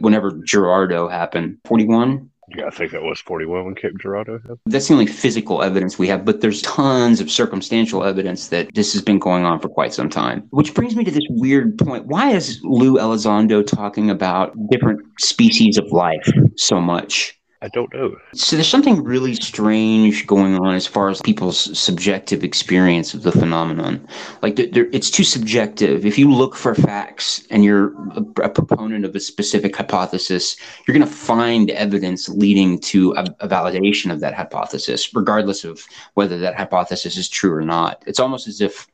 whenever 0.00 0.32
Girardeau 0.44 1.08
happened. 1.08 1.58
41? 1.64 2.30
Yeah, 2.48 2.66
I 2.66 2.70
think 2.70 2.92
that 2.92 3.02
was 3.02 3.20
41 3.20 3.64
when 3.64 3.74
Cape 3.74 3.98
Girardeau 3.98 4.38
happened. 4.38 4.58
That's 4.66 4.88
the 4.88 4.94
only 4.94 5.06
physical 5.06 5.62
evidence 5.62 5.98
we 5.98 6.08
have, 6.08 6.24
but 6.24 6.40
there's 6.40 6.62
tons 6.62 7.20
of 7.20 7.30
circumstantial 7.30 8.04
evidence 8.04 8.48
that 8.48 8.74
this 8.74 8.92
has 8.92 9.02
been 9.02 9.18
going 9.18 9.44
on 9.44 9.60
for 9.60 9.68
quite 9.68 9.94
some 9.94 10.10
time. 10.10 10.46
Which 10.50 10.74
brings 10.74 10.94
me 10.94 11.04
to 11.04 11.10
this 11.10 11.26
weird 11.30 11.78
point. 11.78 12.06
Why 12.06 12.30
is 12.30 12.60
Lou 12.62 12.96
Elizondo 12.96 13.66
talking 13.66 14.10
about 14.10 14.54
different 14.70 15.00
species 15.20 15.78
of 15.78 15.86
life 15.90 16.28
so 16.56 16.80
much? 16.80 17.38
I 17.64 17.68
don't 17.68 17.92
know. 17.94 18.14
So 18.34 18.56
there's 18.56 18.68
something 18.68 19.02
really 19.02 19.34
strange 19.36 20.26
going 20.26 20.58
on 20.58 20.74
as 20.74 20.86
far 20.86 21.08
as 21.08 21.22
people's 21.22 21.78
subjective 21.78 22.44
experience 22.44 23.14
of 23.14 23.22
the 23.22 23.32
phenomenon. 23.32 24.06
Like 24.42 24.58
it's 24.58 25.10
too 25.10 25.24
subjective. 25.24 26.04
If 26.04 26.18
you 26.18 26.30
look 26.30 26.56
for 26.56 26.74
facts 26.74 27.46
and 27.48 27.64
you're 27.64 27.94
a, 28.10 28.42
a 28.42 28.48
proponent 28.50 29.06
of 29.06 29.16
a 29.16 29.20
specific 29.20 29.74
hypothesis, 29.74 30.56
you're 30.86 30.94
going 30.94 31.08
to 31.08 31.14
find 31.14 31.70
evidence 31.70 32.28
leading 32.28 32.80
to 32.80 33.14
a, 33.14 33.24
a 33.40 33.48
validation 33.48 34.12
of 34.12 34.20
that 34.20 34.34
hypothesis, 34.34 35.14
regardless 35.14 35.64
of 35.64 35.86
whether 36.12 36.38
that 36.40 36.56
hypothesis 36.56 37.16
is 37.16 37.30
true 37.30 37.54
or 37.54 37.62
not. 37.62 38.04
It's 38.06 38.20
almost 38.20 38.46
as 38.46 38.60
if 38.60 38.86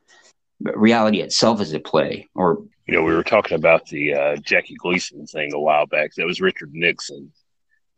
reality 0.61 1.23
itself 1.23 1.61
is 1.61 1.75
at 1.75 1.83
play, 1.83 2.29
or 2.37 2.63
You 2.87 2.95
know, 2.95 3.03
we 3.03 3.15
were 3.17 3.25
talking 3.25 3.57
about 3.57 3.87
the 3.87 4.15
uh, 4.15 4.37
Jackie 4.37 4.77
Gleason 4.77 5.27
thing 5.27 5.53
a 5.55 5.59
while 5.59 5.87
back. 5.87 6.15
That 6.15 6.27
was 6.27 6.41
Richard 6.41 6.73
Nixon 6.73 7.33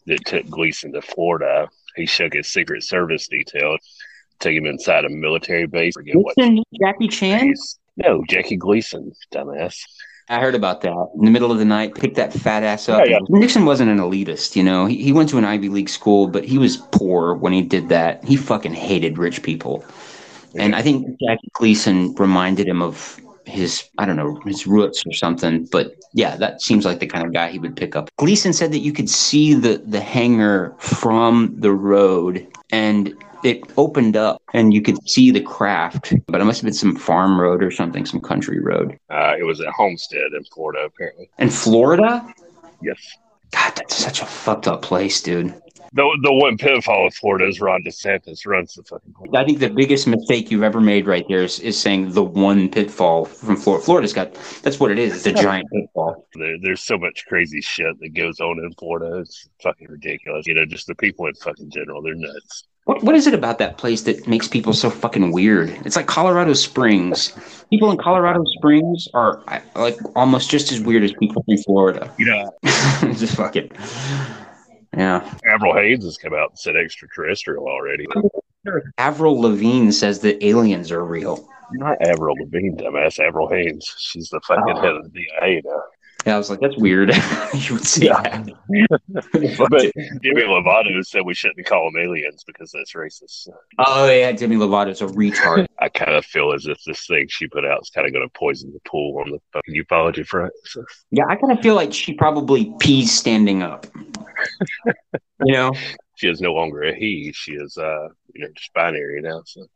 that 0.06 0.25
took 0.26 0.49
Gleason 0.49 0.92
to 0.92 1.02
Florida. 1.02 1.68
He 1.97 2.06
shook 2.06 2.35
his 2.35 2.49
Secret 2.49 2.82
Service 2.82 3.28
detail, 3.28 3.76
took 4.40 4.52
him 4.52 4.66
inside 4.66 5.04
a 5.04 5.09
military 5.09 5.66
base. 5.66 5.94
Forget 5.94 6.16
what. 6.16 6.37
Nixon, 6.37 6.64
Jackie 6.80 7.09
Chan. 7.09 7.49
base. 7.49 7.78
No, 7.97 8.25
Jackie 8.28 8.56
Gleason, 8.56 9.12
dumbass. 9.32 9.76
I 10.28 10.40
heard 10.40 10.54
about 10.54 10.80
that 10.82 11.11
in 11.18 11.25
the 11.26 11.30
middle 11.30 11.52
of 11.52 11.59
the 11.59 11.64
night. 11.64 11.94
Picked 11.94 12.16
that 12.16 12.32
fat 12.32 12.62
ass 12.62 12.88
up. 12.88 13.06
Yeah, 13.06 13.18
Nixon 13.28 13.66
wasn't 13.66 13.90
an 13.90 13.99
elitist, 13.99 14.56
you 14.56 14.62
know. 14.62 14.87
He, 14.87 14.97
he 15.02 15.12
went 15.12 15.28
to 15.30 15.38
an 15.38 15.44
Ivy 15.44 15.68
League 15.68 15.90
school, 15.90 16.26
but 16.26 16.44
he 16.44 16.59
was 16.59 16.76
poor 16.76 17.35
when 17.35 17.52
he 17.52 17.61
did 17.61 17.88
that. 17.90 18.25
He 18.25 18.37
fucking 18.37 18.73
hated 18.73 19.18
rich 19.18 19.42
people, 19.42 19.85
and 20.54 20.75
I 20.75 20.80
think 20.80 21.06
Jackie 21.21 21.50
Gleason 21.52 22.14
reminded 22.14 22.66
him 22.66 22.80
of 22.80 23.21
his 23.46 23.88
I 23.99 24.06
don't 24.06 24.16
know 24.16 24.40
his 24.44 24.66
roots 24.66 25.04
or 25.06 25.12
something. 25.12 25.66
But 25.70 25.94
yeah, 26.14 26.37
that 26.37 26.62
seems 26.62 26.84
like 26.84 27.00
the 27.00 27.06
kind 27.06 27.26
of 27.26 27.32
guy 27.32 27.50
he 27.50 27.58
would 27.58 27.76
pick 27.76 27.96
up. 27.96 28.11
Gleason 28.18 28.52
said 28.52 28.72
that 28.72 28.80
you 28.80 28.92
could 28.92 29.11
see 29.11 29.54
the 29.54 29.82
the 29.84 30.00
hangar 30.00 30.75
from 30.78 31.54
the 31.58 31.72
road, 31.72 32.46
and 32.70 33.14
it 33.44 33.61
opened 33.76 34.16
up, 34.16 34.40
and 34.54 34.72
you 34.72 34.80
could 34.82 34.96
see 35.08 35.30
the 35.30 35.40
craft. 35.40 36.14
But 36.26 36.40
it 36.40 36.44
must 36.44 36.61
have 36.61 36.66
been 36.66 36.75
some 36.75 36.96
farm 36.96 37.40
road 37.40 37.62
or 37.62 37.70
something, 37.70 38.06
some 38.06 38.20
country 38.20 38.61
road. 38.61 38.99
Uh, 39.11 39.34
it 39.38 39.44
was 39.44 39.61
at 39.61 39.68
Homestead 39.68 40.32
in 40.37 40.44
Florida, 40.44 40.84
apparently. 40.84 41.28
And 41.38 41.52
Florida? 41.52 42.25
Yes. 42.80 42.99
That's 43.82 43.96
such 43.96 44.22
a 44.22 44.26
fucked 44.26 44.68
up 44.68 44.82
place, 44.82 45.20
dude. 45.20 45.54
The, 45.94 46.18
the 46.22 46.32
one 46.32 46.56
pitfall 46.56 47.08
of 47.08 47.14
Florida 47.14 47.46
is 47.46 47.60
Ron 47.60 47.82
DeSantis 47.82 48.46
runs 48.46 48.74
the 48.74 48.82
fucking 48.84 49.12
place. 49.12 49.30
I 49.34 49.44
think 49.44 49.58
the 49.58 49.68
biggest 49.68 50.06
mistake 50.06 50.50
you've 50.50 50.62
ever 50.62 50.80
made 50.80 51.06
right 51.06 51.24
there 51.28 51.42
is, 51.42 51.60
is 51.60 51.78
saying 51.78 52.12
the 52.12 52.22
one 52.22 52.70
pitfall 52.70 53.26
from 53.26 53.56
Florida. 53.56 53.84
Florida's 53.84 54.12
got 54.14 54.32
that's 54.62 54.80
what 54.80 54.90
it 54.90 54.98
is. 54.98 55.26
It's 55.26 55.26
a 55.26 55.42
giant 55.42 55.68
pitfall. 55.70 56.26
There, 56.34 56.56
there's 56.62 56.80
so 56.80 56.96
much 56.96 57.26
crazy 57.26 57.60
shit 57.60 57.98
that 58.00 58.14
goes 58.14 58.40
on 58.40 58.58
in 58.60 58.72
Florida. 58.74 59.18
It's 59.18 59.48
fucking 59.62 59.88
ridiculous. 59.88 60.46
You 60.46 60.54
know, 60.54 60.64
just 60.64 60.86
the 60.86 60.94
people 60.94 61.26
in 61.26 61.34
fucking 61.34 61.70
general, 61.70 62.00
they're 62.00 62.14
nuts. 62.14 62.64
What 62.84 63.02
what 63.04 63.14
is 63.14 63.26
it 63.28 63.34
about 63.34 63.58
that 63.58 63.78
place 63.78 64.02
that 64.02 64.26
makes 64.26 64.48
people 64.48 64.72
so 64.72 64.90
fucking 64.90 65.30
weird? 65.30 65.70
It's 65.86 65.94
like 65.94 66.06
Colorado 66.06 66.52
Springs. 66.52 67.32
People 67.70 67.90
in 67.92 67.96
Colorado 67.96 68.42
Springs 68.56 69.06
are 69.14 69.42
like 69.76 69.96
almost 70.16 70.50
just 70.50 70.72
as 70.72 70.80
weird 70.80 71.04
as 71.04 71.12
people 71.20 71.44
in 71.48 71.58
Florida. 71.62 72.12
You 72.18 72.26
know, 72.26 72.52
just 73.14 73.36
fuck 73.36 73.54
it. 73.56 73.72
Yeah. 74.96 75.22
Avril 75.46 75.74
Haines 75.74 76.04
has 76.04 76.18
come 76.18 76.34
out 76.34 76.50
and 76.50 76.58
said 76.58 76.76
extraterrestrial 76.76 77.66
already. 77.66 78.06
Avril 78.98 79.40
Lavigne 79.40 79.90
says 79.90 80.20
that 80.20 80.44
aliens 80.44 80.90
are 80.92 81.04
real. 81.04 81.48
Not 81.72 81.96
Avril 82.06 82.36
Lavigne, 82.38 82.76
dumbass. 82.76 83.18
Avril 83.18 83.48
Haines. 83.48 83.94
She's 83.98 84.28
the 84.28 84.40
fucking 84.46 84.76
Oh. 84.76 84.80
head 84.80 84.94
of 84.96 85.04
the 85.04 85.08
DIA 85.10 85.62
now. 85.64 85.82
Yeah, 86.26 86.37
I 86.37 86.38
was 86.38 86.50
like, 86.50 86.61
that's 86.61 86.76
weird. 86.76 87.11
you 87.55 87.75
would 87.75 87.87
see 87.87 88.07
Yeah. 88.07 88.23
that. 88.23 88.49
But 89.59 89.93
Demi 90.23 90.43
Lovato 90.43 91.05
said 91.05 91.23
we 91.25 91.35
shouldn't 91.35 91.67
call 91.67 91.91
them 91.91 92.00
aliens 92.02 92.45
because 92.45 92.71
that's 92.73 92.93
racist. 92.95 93.49
oh 93.79 94.09
yeah, 94.09 94.33
Demi 94.33 94.57
Lovato's 94.57 95.02
a 95.02 95.07
retard. 95.07 95.67
I 95.81 95.88
kind 95.88 96.14
of 96.14 96.25
feel 96.25 96.52
as 96.52 96.67
if 96.67 96.79
this 96.87 97.07
thing 97.07 97.26
she 97.29 97.47
put 97.49 97.64
out 97.64 97.81
is 97.83 97.91
kind 97.91 98.07
of 98.07 98.12
going 98.12 98.26
to 98.26 98.33
poison 98.38 98.73
the 98.73 98.81
pool 98.88 99.19
on 99.25 99.31
the 99.31 99.38
fucking 99.52 99.75
ufology 99.75 100.25
front. 100.26 100.52
So, 100.64 100.85
Yeah, 101.11 101.25
I 101.29 101.37
kind 101.37 101.52
of 101.52 101.61
feel 101.61 101.75
like 101.75 101.93
she 101.93 102.14
probably 102.14 102.73
pees 102.81 103.12
standing 103.12 103.62
up. 103.62 103.87
you 105.45 105.52
know? 105.52 105.73
she 106.17 106.29
is 106.29 106.41
no 106.41 106.52
longer 106.52 106.83
a 106.83 106.95
he. 106.95 107.33
She 107.35 107.52
is, 107.52 107.76
uh, 107.76 108.09
you 108.35 108.43
know, 108.43 108.49
just 108.57 108.73
binary 108.75 109.21
now. 109.23 109.43
So 109.45 109.67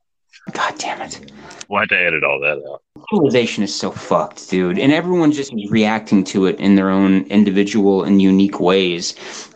God 0.53 0.75
damn 0.79 1.03
it. 1.03 1.33
we'll 1.69 1.81
have 1.81 1.89
to 1.89 1.99
edit 1.99 2.25
all 2.25 2.41
that 2.41 2.63
out. 2.71 2.83
Civilization 3.11 3.63
is 3.65 3.75
so 3.75 3.91
fucked, 3.91 4.49
dude. 4.49 4.79
And 4.79 4.93
everyone's 4.93 5.37
just 5.37 5.53
reacting 5.69 6.25
to 6.25 6.47
it 6.47 6.59
in 6.59 6.75
their 6.75 6.91
own 6.91 7.23
individual 7.25 8.05
and 8.05 8.23
unique 8.23 8.61
ways. 8.61 9.15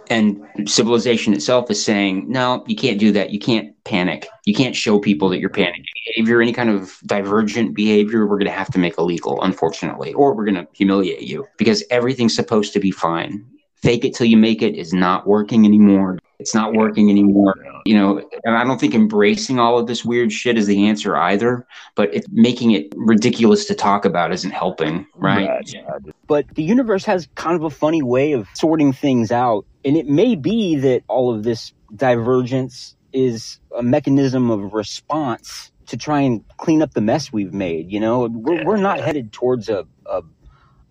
And 0.09 0.43
civilization 0.67 1.33
itself 1.33 1.71
is 1.71 1.83
saying, 1.83 2.29
no, 2.29 2.65
you 2.67 2.75
can't 2.75 2.99
do 2.99 3.13
that. 3.13 3.31
You 3.31 3.39
can't 3.39 3.73
panic. 3.85 4.27
You 4.45 4.55
can't 4.55 4.75
show 4.75 4.99
people 4.99 5.29
that 5.29 5.39
you're 5.39 5.51
panicking. 5.51 5.85
If 6.17 6.27
you're 6.27 6.43
any 6.43 6.53
kind 6.53 6.69
of 6.69 6.99
divergent 7.07 7.75
behavior, 7.75 8.27
we're 8.27 8.39
going 8.39 8.51
to 8.51 8.53
have 8.53 8.73
to 8.73 8.81
make 8.81 8.99
illegal, 8.99 9.41
unfortunately, 9.43 10.13
or 10.15 10.35
we're 10.35 10.45
going 10.45 10.57
to 10.57 10.67
humiliate 10.73 11.23
you 11.23 11.47
because 11.59 11.85
everything's 11.91 12.35
supposed 12.35 12.73
to 12.73 12.81
be 12.81 12.91
fine. 12.91 13.47
Fake 13.77 14.05
it 14.05 14.15
till 14.15 14.27
you 14.27 14.37
make 14.37 14.63
it 14.63 14.75
is 14.75 14.93
not 14.93 15.29
working 15.29 15.65
anymore. 15.65 16.19
It's 16.41 16.55
not 16.55 16.75
working 16.75 17.11
anymore. 17.11 17.55
You 17.87 17.95
know, 17.95 18.29
and 18.45 18.57
I 18.57 18.65
don't 18.65 18.81
think 18.81 18.95
embracing 18.95 19.59
all 19.59 19.79
of 19.79 19.87
this 19.87 20.05
weird 20.05 20.33
shit 20.33 20.59
is 20.59 20.67
the 20.67 20.87
answer 20.87 21.17
either 21.17 21.67
but 21.95 22.15
it, 22.15 22.25
making 22.31 22.71
it 22.73 22.93
ridiculous 22.97 23.67
to 23.67 23.75
talk 23.75 24.05
about 24.05 24.33
isn't 24.33 24.51
helping, 24.53 25.07
right? 25.15 25.63
yeah. 25.67 25.99
But 26.27 26.47
the 26.55 26.63
universe 26.63 27.05
has 27.05 27.29
kind 27.35 27.57
of 27.57 27.63
a 27.63 27.71
funny 27.71 28.03
way 28.03 28.33
of 28.33 28.49
sorting 28.55 28.93
things 28.93 29.31
out. 29.31 29.67
And 29.85 29.97
it 29.97 30.07
may 30.07 30.35
be 30.35 30.77
that 30.77 31.03
all 31.09 31.35
of 31.35 31.43
this 31.43 31.73
divergence 31.95 32.97
is 33.13 33.59
a 33.77 33.83
mechanism 33.83 34.51
of 34.51 34.73
response 34.73 35.73
to 35.87 35.97
try 35.97 36.21
and 36.21 36.45
clean 36.57 36.83
up 36.83 36.95
the 36.95 37.01
mess 37.01 37.33
we've 37.33 37.53
made. 37.53 37.91
You 37.91 38.01
know, 38.01 38.29
we're, 38.29 38.65
we're 38.65 38.77
not 38.77 39.01
headed 39.01 39.33
towards 39.33 39.69
a, 39.69 39.87
a, 40.07 40.23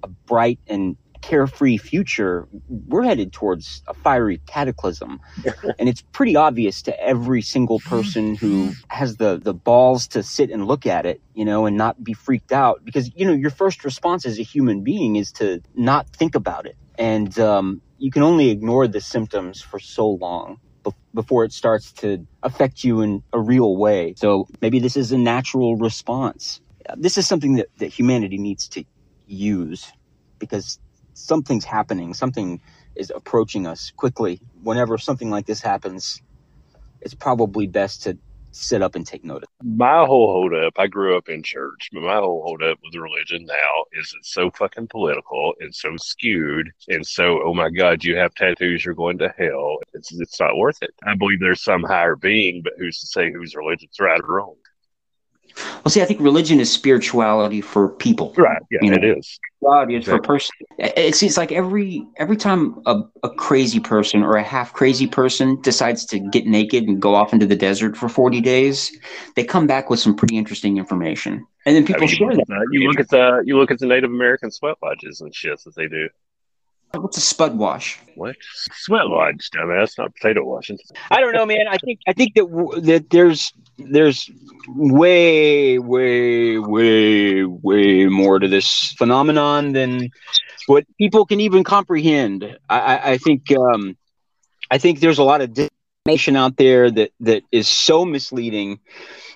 a 0.03 0.07
bright 0.07 0.59
and 0.67 0.97
carefree 1.21 1.77
future. 1.77 2.47
We're 2.67 3.03
headed 3.03 3.33
towards 3.33 3.83
a 3.87 3.93
fiery 3.93 4.41
cataclysm. 4.45 5.19
and 5.79 5.89
it's 5.89 6.01
pretty 6.11 6.35
obvious 6.35 6.81
to 6.83 6.99
every 6.99 7.41
single 7.41 7.79
person 7.79 8.35
who 8.35 8.73
has 8.87 9.17
the, 9.17 9.39
the 9.41 9.53
balls 9.53 10.07
to 10.09 10.23
sit 10.23 10.49
and 10.49 10.65
look 10.65 10.85
at 10.85 11.05
it, 11.05 11.21
you 11.33 11.45
know, 11.45 11.65
and 11.65 11.77
not 11.77 12.03
be 12.03 12.13
freaked 12.13 12.51
out. 12.51 12.83
Because, 12.83 13.11
you 13.15 13.25
know, 13.25 13.33
your 13.33 13.51
first 13.51 13.83
response 13.83 14.25
as 14.25 14.39
a 14.39 14.43
human 14.43 14.83
being 14.83 15.15
is 15.15 15.31
to 15.33 15.61
not 15.75 16.09
think 16.09 16.35
about 16.35 16.65
it. 16.65 16.75
And 16.97 17.37
um, 17.39 17.81
you 17.97 18.11
can 18.11 18.23
only 18.23 18.49
ignore 18.49 18.87
the 18.87 19.01
symptoms 19.01 19.61
for 19.61 19.79
so 19.79 20.09
long 20.09 20.59
before 21.13 21.43
it 21.43 21.51
starts 21.51 21.91
to 21.91 22.25
affect 22.43 22.83
you 22.83 23.01
in 23.01 23.23
a 23.33 23.39
real 23.39 23.75
way. 23.75 24.13
So 24.17 24.47
maybe 24.61 24.79
this 24.79 24.95
is 24.95 25.11
a 25.11 25.17
natural 25.17 25.75
response. 25.75 26.61
This 26.95 27.17
is 27.17 27.27
something 27.27 27.55
that, 27.55 27.67
that 27.77 27.87
humanity 27.87 28.37
needs 28.37 28.67
to 28.69 28.83
use 29.25 29.91
because 30.39 30.79
something's 31.19 31.65
happening, 31.65 32.13
something 32.13 32.61
is 32.95 33.11
approaching 33.15 33.67
us 33.67 33.91
quickly. 33.95 34.39
Whenever 34.63 34.97
something 34.97 35.29
like 35.29 35.45
this 35.45 35.61
happens, 35.61 36.21
it's 37.01 37.13
probably 37.13 37.67
best 37.67 38.03
to 38.03 38.17
sit 38.51 38.81
up 38.81 38.95
and 38.95 39.05
take 39.05 39.23
notice. 39.23 39.47
My 39.63 40.05
whole 40.05 40.31
hold 40.31 40.53
up, 40.53 40.73
I 40.77 40.87
grew 40.87 41.15
up 41.15 41.29
in 41.29 41.43
church, 41.43 41.89
but 41.93 42.01
my 42.01 42.15
whole 42.15 42.41
hold 42.43 42.63
up 42.63 42.79
with 42.83 42.99
religion 42.99 43.45
now 43.45 43.83
is 43.93 44.13
it's 44.17 44.33
so 44.33 44.49
fucking 44.51 44.87
political 44.87 45.53
and 45.59 45.73
so 45.73 45.95
skewed 45.97 46.71
and 46.87 47.05
so, 47.05 47.41
oh 47.43 47.53
my 47.53 47.69
God, 47.69 48.03
you 48.03 48.17
have 48.17 48.33
tattoos, 48.33 48.83
you're 48.83 48.95
going 48.95 49.19
to 49.19 49.33
hell. 49.37 49.77
It's, 49.93 50.11
it's 50.19 50.39
not 50.39 50.57
worth 50.57 50.81
it. 50.81 50.91
I 51.05 51.15
believe 51.15 51.39
there's 51.39 51.63
some 51.63 51.83
higher 51.83 52.15
being, 52.15 52.61
but 52.63 52.73
who's 52.77 52.99
to 52.99 53.07
say 53.07 53.31
whose 53.31 53.55
religion's 53.55 53.99
right 53.99 54.19
or 54.19 54.35
wrong? 54.35 54.55
Well, 55.83 55.91
see, 55.91 56.01
I 56.01 56.05
think 56.05 56.19
religion 56.19 56.59
is 56.59 56.71
spirituality 56.71 57.61
for 57.61 57.89
people. 57.89 58.33
Right. 58.37 58.61
Yeah, 58.71 58.79
You 58.81 58.91
know, 58.91 58.97
it 58.97 59.17
is. 59.17 59.39
God 59.63 59.91
is 59.91 60.05
for 60.05 60.21
person. 60.21 60.55
It's 60.77 61.21
it's 61.21 61.37
like 61.37 61.51
every 61.51 62.05
every 62.17 62.37
time 62.37 62.81
a, 62.85 63.01
a 63.23 63.29
crazy 63.29 63.79
person 63.79 64.23
or 64.23 64.35
a 64.35 64.43
half 64.43 64.73
crazy 64.73 65.07
person 65.07 65.59
decides 65.61 66.05
to 66.05 66.19
get 66.19 66.45
naked 66.45 66.85
and 66.85 67.01
go 67.01 67.13
off 67.13 67.33
into 67.33 67.45
the 67.45 67.55
desert 67.55 67.97
for 67.97 68.07
forty 68.07 68.39
days, 68.39 68.97
they 69.35 69.43
come 69.43 69.67
back 69.67 69.89
with 69.89 69.99
some 69.99 70.15
pretty 70.15 70.37
interesting 70.37 70.77
information, 70.77 71.45
and 71.65 71.75
then 71.75 71.83
I 71.83 71.87
people 71.87 72.01
mean, 72.01 72.09
you, 72.09 72.15
share 72.15 72.35
that. 72.35 72.67
you 72.71 72.87
look 72.87 72.99
at 72.99 73.09
the 73.09 73.43
you 73.45 73.57
look 73.57 73.71
at 73.71 73.79
the 73.79 73.85
Native 73.87 74.11
American 74.11 74.49
sweat 74.49 74.77
lodges 74.81 75.19
and 75.19 75.35
shit 75.35 75.59
that 75.65 75.75
they 75.75 75.87
do. 75.87 76.07
What's 76.93 77.17
a 77.17 77.21
spud 77.21 77.57
wash? 77.57 77.99
What 78.15 78.35
sweat 78.73 79.07
lodge, 79.07 79.49
dumbass? 79.53 79.97
Not 79.97 80.13
potato 80.15 80.43
washing. 80.43 80.77
I 81.11 81.19
don't 81.21 81.33
know, 81.33 81.45
man. 81.45 81.67
I 81.69 81.77
think 81.77 81.99
I 82.07 82.13
think 82.13 82.33
that 82.35 82.49
w- 82.49 82.81
that 82.81 83.09
there's 83.09 83.53
there's 83.77 84.29
way 84.67 85.77
way 85.77 86.57
way 86.57 87.43
way 87.45 88.05
more 88.07 88.39
to 88.39 88.47
this 88.47 88.93
phenomenon 88.97 89.73
than 89.73 90.09
what 90.65 90.85
people 90.97 91.25
can 91.25 91.39
even 91.41 91.63
comprehend. 91.63 92.57
I, 92.69 92.79
I, 92.79 93.11
I 93.11 93.17
think 93.17 93.51
um, 93.51 93.95
I 94.71 94.79
think 94.79 94.99
there's 94.99 95.19
a 95.19 95.23
lot 95.23 95.41
of 95.41 95.57
information 96.05 96.35
out 96.35 96.57
there 96.57 96.89
that 96.89 97.11
that 97.19 97.43
is 97.51 97.67
so 97.67 98.03
misleading 98.03 98.79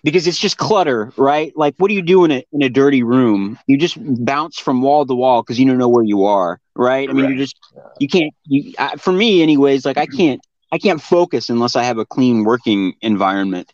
because 0.03 0.27
it's 0.27 0.37
just 0.39 0.57
clutter, 0.57 1.11
right? 1.17 1.53
Like, 1.55 1.75
what 1.77 1.87
do 1.87 1.93
you 1.95 2.01
do 2.01 2.25
in 2.25 2.31
a 2.31 2.43
in 2.51 2.61
a 2.63 2.69
dirty 2.69 3.03
room? 3.03 3.57
You 3.67 3.77
just 3.77 3.97
bounce 3.99 4.59
from 4.59 4.81
wall 4.81 5.05
to 5.05 5.15
wall 5.15 5.41
because 5.41 5.59
you 5.59 5.65
don't 5.65 5.77
know 5.77 5.89
where 5.89 6.03
you 6.03 6.25
are, 6.25 6.59
right? 6.75 7.09
I 7.09 7.13
mean, 7.13 7.27
you 7.27 7.37
just 7.37 7.55
you 7.99 8.07
can't. 8.07 8.33
You, 8.45 8.73
I, 8.77 8.95
for 8.97 9.11
me, 9.11 9.41
anyways, 9.41 9.85
like 9.85 9.97
I 9.97 10.07
can't 10.07 10.41
I 10.71 10.77
can't 10.77 11.01
focus 11.01 11.49
unless 11.49 11.75
I 11.75 11.83
have 11.83 11.97
a 11.97 12.05
clean 12.05 12.43
working 12.43 12.93
environment, 13.01 13.73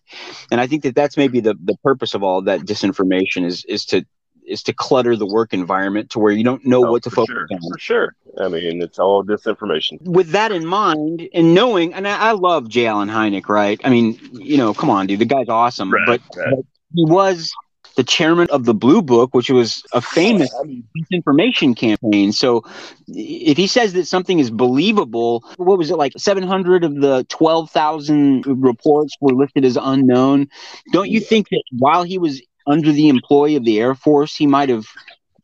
and 0.52 0.62
I 0.62 0.68
think 0.68 0.84
that 0.84 0.96
that's 0.96 1.18
maybe 1.18 1.40
the 1.40 1.56
the 1.64 1.76
purpose 1.84 2.14
of 2.14 2.24
all 2.24 2.42
that 2.44 2.62
disinformation 2.62 3.46
is 3.46 3.66
is 3.66 3.86
to 3.88 4.06
is 4.50 4.64
to 4.64 4.74
clutter 4.74 5.16
the 5.16 5.26
work 5.26 5.54
environment 5.54 6.10
to 6.12 6.20
where 6.20 6.32
you 6.32 6.44
don't 6.44 6.66
know 6.66 6.86
Oh, 6.86 6.92
what 6.92 7.04
to 7.04 7.10
focus 7.10 7.34
sure. 7.36 7.48
on 7.52 7.72
For 7.72 7.80
sure. 7.80 8.16
I 8.40 8.48
mean, 8.50 8.82
it's 8.82 9.00
all 9.00 9.24
disinformation. 9.24 10.02
with 10.02 10.32
that 10.32 10.52
in 10.52 10.66
mind 10.66 11.28
and 11.34 11.54
knowing, 11.54 11.94
and 11.94 12.08
I, 12.08 12.30
I 12.30 12.32
love 12.32 12.70
J. 12.70 12.86
Allen 12.88 13.10
Hynek, 13.10 13.50
right? 13.50 13.80
I 13.84 13.90
mean, 13.90 14.20
you 14.34 14.58
know, 14.58 14.74
come 14.74 14.90
on, 14.90 15.08
dude, 15.08 15.20
the 15.20 15.26
guy's 15.26 15.50
awesome, 15.50 15.92
Right, 15.92 16.06
but, 16.06 16.38
right. 16.38 16.56
but 16.56 16.66
he 16.96 17.06
was 17.06 17.52
the 17.96 18.04
chairman 18.04 18.48
of 18.52 18.66
the 18.66 18.74
Blue 18.74 19.02
Book, 19.02 19.34
which 19.34 19.50
was 19.50 19.84
a 19.94 20.00
famous 20.02 20.50
disinformation 20.98 21.76
campaign. 21.76 22.32
So 22.32 22.64
if 23.08 23.58
he 23.58 23.68
says 23.68 23.94
that 23.94 24.06
something 24.06 24.40
is 24.40 24.50
believable, 24.52 25.44
what 25.58 25.78
was 25.78 25.92
it 25.92 25.98
like 25.98 26.14
700 26.18 26.84
of 26.84 26.96
the 27.02 27.26
12,000 27.30 28.46
reports 28.48 29.16
were 29.20 29.34
listed 29.34 29.66
as 29.66 29.78
unknown? 29.82 30.48
Don't 30.94 31.10
you 31.10 31.20
think 31.20 31.50
that 31.50 31.64
while 31.78 32.04
he 32.04 32.18
was 32.18 32.42
under 32.70 32.92
the 32.92 33.10
employ 33.10 33.58
of 33.58 33.66
the 33.66 33.80
Air 33.80 33.96
Force, 33.96 34.36
he 34.36 34.46
might 34.48 34.70
have 34.70 34.86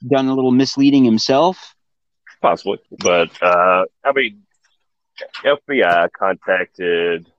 done 0.07 0.27
a 0.27 0.33
little 0.33 0.51
misleading 0.51 1.03
himself? 1.03 1.75
Possibly. 2.41 2.79
But, 2.99 3.31
uh, 3.41 3.85
I 4.03 4.11
mean, 4.13 4.43
FBI 5.43 6.11
contacted 6.11 7.29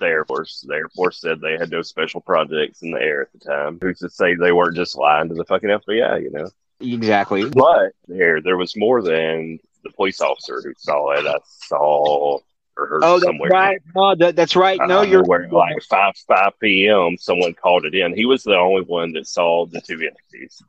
the 0.00 0.06
Air 0.06 0.24
Force. 0.24 0.64
The 0.66 0.74
Air 0.74 0.88
Force 0.88 1.20
said 1.20 1.40
they 1.40 1.58
had 1.58 1.70
no 1.70 1.82
special 1.82 2.22
projects 2.22 2.82
in 2.82 2.90
the 2.90 3.00
air 3.00 3.22
at 3.22 3.32
the 3.32 3.38
time. 3.38 3.78
Who's 3.82 3.98
to 3.98 4.08
say 4.08 4.34
they 4.34 4.52
weren't 4.52 4.76
just 4.76 4.96
lying 4.96 5.28
to 5.28 5.34
the 5.34 5.44
fucking 5.44 5.68
FBI, 5.68 6.22
you 6.22 6.30
know? 6.30 6.48
Exactly. 6.80 7.48
But 7.48 7.92
there, 8.08 8.40
there 8.40 8.56
was 8.56 8.76
more 8.76 9.02
than 9.02 9.60
the 9.84 9.90
police 9.90 10.20
officer 10.20 10.62
who 10.64 10.72
saw 10.78 11.10
it. 11.12 11.26
I 11.26 11.38
saw 11.44 12.38
or 12.76 12.86
heard 12.86 13.04
Oh, 13.04 13.20
that's 13.20 13.38
right. 13.50 13.80
No, 13.94 14.14
that, 14.16 14.36
that's 14.36 14.56
right. 14.56 14.80
No, 14.86 15.00
uh, 15.00 15.02
you're 15.02 15.22
where 15.22 15.48
like 15.50 15.82
five 15.82 16.14
five 16.26 16.52
p.m. 16.60 17.16
Someone 17.18 17.54
called 17.54 17.84
it 17.84 17.94
in. 17.94 18.14
He 18.14 18.26
was 18.26 18.42
the 18.42 18.56
only 18.56 18.82
one 18.82 19.12
that 19.12 19.26
saw 19.26 19.66
the 19.66 19.80
two 19.80 19.94
entities, 19.94 20.62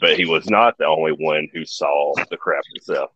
but 0.00 0.16
he 0.16 0.26
was 0.26 0.48
not 0.48 0.78
the 0.78 0.86
only 0.86 1.12
one 1.12 1.48
who 1.52 1.64
saw 1.64 2.14
the 2.30 2.36
craft 2.36 2.68
itself. 2.74 3.10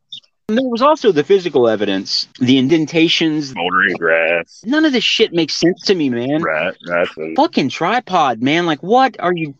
And 0.48 0.58
there 0.58 0.68
was 0.68 0.82
also 0.82 1.10
the 1.10 1.24
physical 1.24 1.68
evidence, 1.68 2.28
the 2.38 2.58
indentations. 2.58 3.50
Smoldering 3.50 3.96
grass, 3.96 4.62
None 4.66 4.84
of 4.84 4.92
this 4.92 5.04
shit 5.04 5.32
makes 5.32 5.54
sense 5.54 5.80
to 5.86 5.94
me, 5.94 6.10
man. 6.10 6.42
right, 6.42 6.76
right, 6.86 7.08
and 7.16 7.34
Fucking 7.34 7.70
tripod, 7.70 8.42
man. 8.42 8.66
Like, 8.66 8.82
what 8.82 9.18
are 9.20 9.32
you? 9.34 9.54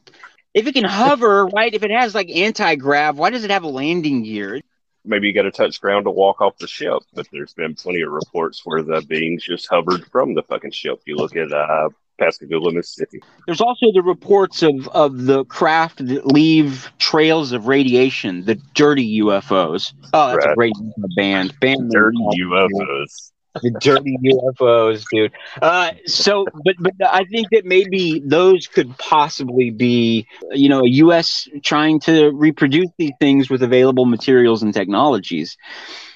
If 0.53 0.67
it 0.67 0.75
can 0.75 0.85
hover, 0.85 1.47
right? 1.47 1.73
If 1.73 1.83
it 1.85 1.91
has 1.91 2.15
like 2.15 2.31
anti 2.31 2.75
grav, 2.77 3.17
why 3.17 3.31
does 3.31 3.45
it 3.45 3.51
have 3.51 3.63
a 3.63 3.69
landing 3.69 4.25
gear? 4.25 4.61
Maybe 5.05 5.29
you 5.29 5.35
got 5.35 5.43
to 5.43 5.51
touch 5.51 5.81
ground 5.81 6.05
to 6.05 6.11
walk 6.11 6.41
off 6.41 6.59
the 6.59 6.67
ship. 6.67 7.03
But 7.15 7.27
there's 7.33 7.55
been 7.55 7.75
plenty 7.75 8.03
of 8.03 8.13
reports 8.13 8.63
where 8.65 8.83
the 8.83 9.03
beings 9.03 9.45
just 9.45 9.69
hovered 9.69 10.07
from 10.11 10.35
the 10.35 10.43
fucking 10.43 10.73
ship. 10.73 11.03
You 11.07 11.17
look 11.17 11.37
at 11.37 11.53
uh, 11.53 11.91
Pascagoula, 12.19 12.73
Mississippi. 12.73 13.21
There's 13.47 13.61
also 13.61 13.93
the 13.93 14.03
reports 14.03 14.63
of, 14.63 14.89
of 14.89 15.25
the 15.25 15.45
craft 15.47 16.07
that 16.07 16.27
leave 16.27 16.93
trails 16.99 17.53
of 17.53 17.67
radiation, 17.67 18.45
the 18.45 18.57
dirty 18.75 19.21
UFOs. 19.21 19.93
Oh, 20.13 20.33
that's 20.33 20.47
a 20.47 20.55
great 20.55 20.75
band. 21.17 21.59
Band 21.61 21.91
Dirty. 21.91 22.19
UFOs. 22.41 23.33
The 23.63 23.71
dirty 23.81 24.17
UFOs, 24.23 25.05
dude. 25.11 25.33
Uh, 25.61 25.93
so, 26.07 26.47
but 26.65 26.75
but 26.79 26.93
I 27.03 27.25
think 27.25 27.49
that 27.51 27.65
maybe 27.65 28.21
those 28.25 28.67
could 28.67 28.97
possibly 28.99 29.71
be, 29.71 30.27
you 30.53 30.69
know, 30.69 30.85
U.S. 30.85 31.49
trying 31.63 32.01
to 32.01 32.31
reproduce 32.31 32.91
these 32.99 33.13
things 33.21 33.51
with 33.51 33.63
available 33.63 34.07
materials 34.07 34.63
and 34.63 34.75
technologies, 34.75 35.57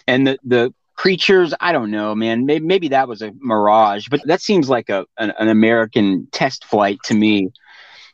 and 0.06 0.26
the 0.26 0.38
the 0.44 0.74
creatures. 0.94 1.54
I 1.60 1.72
don't 1.72 1.90
know, 1.90 2.14
man. 2.14 2.44
Maybe, 2.44 2.64
maybe 2.64 2.88
that 2.88 3.08
was 3.08 3.22
a 3.22 3.32
mirage, 3.40 4.08
but 4.08 4.20
that 4.26 4.40
seems 4.40 4.68
like 4.68 4.88
a 4.88 5.06
an, 5.16 5.32
an 5.38 5.48
American 5.48 6.28
test 6.32 6.64
flight 6.64 6.98
to 7.04 7.14
me. 7.14 7.50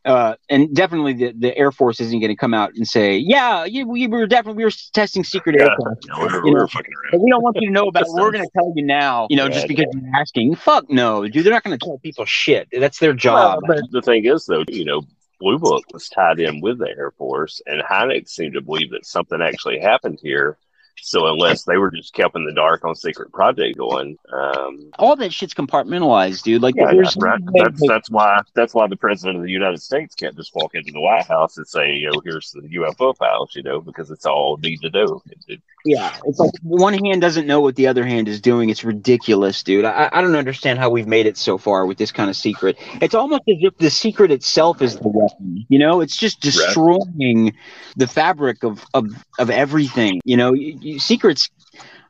Uh, 0.05 0.35
and 0.51 0.75
definitely 0.75 1.15
the, 1.15 1.33
the 1.33 1.57
Air 1.57 1.73
Force 1.73 1.99
isn't 1.99 2.21
going 2.21 2.29
to 2.29 2.37
come 2.37 2.53
out 2.53 2.73
and 2.75 2.87
say, 2.87 3.17
yeah, 3.17 3.65
yeah, 3.65 3.85
we 3.85 4.07
were 4.07 4.27
definitely 4.27 4.59
we 4.59 4.65
were 4.65 4.73
testing 4.93 5.25
secret 5.25 5.57
Yeah, 5.59 5.71
aircraft. 5.71 6.07
yeah, 6.07 6.19
we're, 6.21 6.53
we're 6.53 6.69
fucking 6.69 6.93
around. 7.13 7.23
We 7.23 7.31
don't 7.31 7.43
want 7.43 7.57
you 7.59 7.69
to 7.69 7.73
know 7.73 7.89
about 7.89 8.03
it. 8.03 8.09
We're 8.13 8.31
going 8.31 8.45
to 8.45 8.51
tell 8.55 8.71
you 8.77 8.85
now, 8.85 9.27
you 9.31 9.37
know, 9.37 9.49
just 9.49 9.63
Yeah. 9.63 9.67
because 9.69 9.87
you're 9.95 10.17
asking. 10.21 10.57
Fuck 10.57 10.91
no, 10.91 11.27
dude. 11.27 11.45
They're 11.45 11.53
not 11.55 11.65
going 11.65 11.79
to 11.79 11.83
tell 11.85 11.99
people 11.99 12.27
shit. 12.27 12.69
That's 12.71 12.99
their 12.99 13.15
job. 13.15 13.63
Well, 13.67 13.77
but 13.79 13.91
the 13.93 14.03
thing 14.03 14.27
is, 14.27 14.45
though, 14.45 14.65
you 14.69 14.85
know, 14.85 15.03
Blue 15.41 15.59
Book 15.59 15.85
was 15.93 16.09
tied 16.11 16.39
in 16.39 16.61
with 16.61 16.79
the 16.79 16.89
Air 16.89 17.11
Force, 17.13 17.63
and 17.67 17.83
Hynek 17.83 18.29
seemed 18.29 18.55
to 18.55 18.61
believe 18.61 18.91
that 18.91 19.07
something 19.07 19.41
actually 19.41 19.79
happened 19.81 20.19
here. 20.23 20.59
So 20.97 21.27
unless 21.27 21.65
they 21.65 21.77
were 21.77 21.91
just 21.91 22.15
kept 22.15 22.35
in 22.37 22.45
the 22.45 22.53
dark 22.53 22.85
on 22.85 22.95
secret 22.95 23.33
project 23.33 23.77
going, 23.77 24.17
um, 24.33 24.91
All 24.99 25.17
that 25.17 25.33
shit's 25.33 25.55
compartmentalized, 25.55 26.43
dude. 26.43 26.63
Like, 26.63 26.75
yeah, 26.77 26.93
there's 26.93 27.17
right. 27.19 27.41
That's 27.53 27.87
that's 27.87 28.11
why 28.11 28.41
that's 28.55 28.75
why 28.75 28.87
the 28.87 28.97
president 28.97 29.37
of 29.37 29.45
the 29.45 29.51
United 29.51 29.83
States 29.83 30.15
can't 30.15 30.37
just 30.37 30.55
walk 30.55 30.75
into 30.75 30.93
the 30.93 31.01
White 31.01 31.27
House 31.27 31.57
and 31.57 31.67
say, 31.67 31.95
"Yo, 31.95 32.11
here's 32.25 32.53
the 32.53 32.63
UFO 32.63 33.17
files," 33.17 33.55
you 33.55 33.63
know, 33.63 33.81
because 33.81 34.11
it's 34.11 34.27
all 34.27 34.57
need 34.59 34.81
to 34.81 34.91
do. 34.91 35.23
It, 35.47 35.61
yeah, 35.85 36.17
it's 36.25 36.39
like 36.39 36.53
one 36.63 36.95
hand 36.95 37.21
doesn't 37.21 37.47
know 37.47 37.61
what 37.61 37.77
the 37.77 37.87
other 37.87 38.07
hand 38.07 38.27
is 38.27 38.41
doing. 38.41 38.71
It's 38.71 38.85
ridiculous, 38.85 39.63
dude. 39.63 39.85
I, 39.85 40.09
I 40.11 40.23
don't 40.23 40.35
understand 40.35 40.79
how 40.79 40.89
we've 40.89 41.07
made 41.07 41.27
it 41.27 41.37
so 41.37 41.59
far 41.59 41.85
with 41.85 41.99
this 41.99 42.11
kind 42.11 42.31
of 42.31 42.37
secret. 42.37 42.79
It's 43.03 43.15
almost 43.15 43.43
as 43.49 43.57
if 43.61 43.77
the 43.77 43.91
secret 43.91 44.31
itself 44.31 44.81
is 44.81 44.97
the 44.97 45.09
weapon. 45.09 45.67
You 45.69 45.79
know, 45.79 46.01
it's 46.01 46.17
just 46.17 46.41
destroying 46.41 47.55
the 47.97 48.07
fabric 48.07 48.65
of 48.65 48.85
of 48.95 49.09
of 49.39 49.51
everything. 49.51 50.21
You 50.25 50.39
know, 50.39 50.55
secrets 50.99 51.51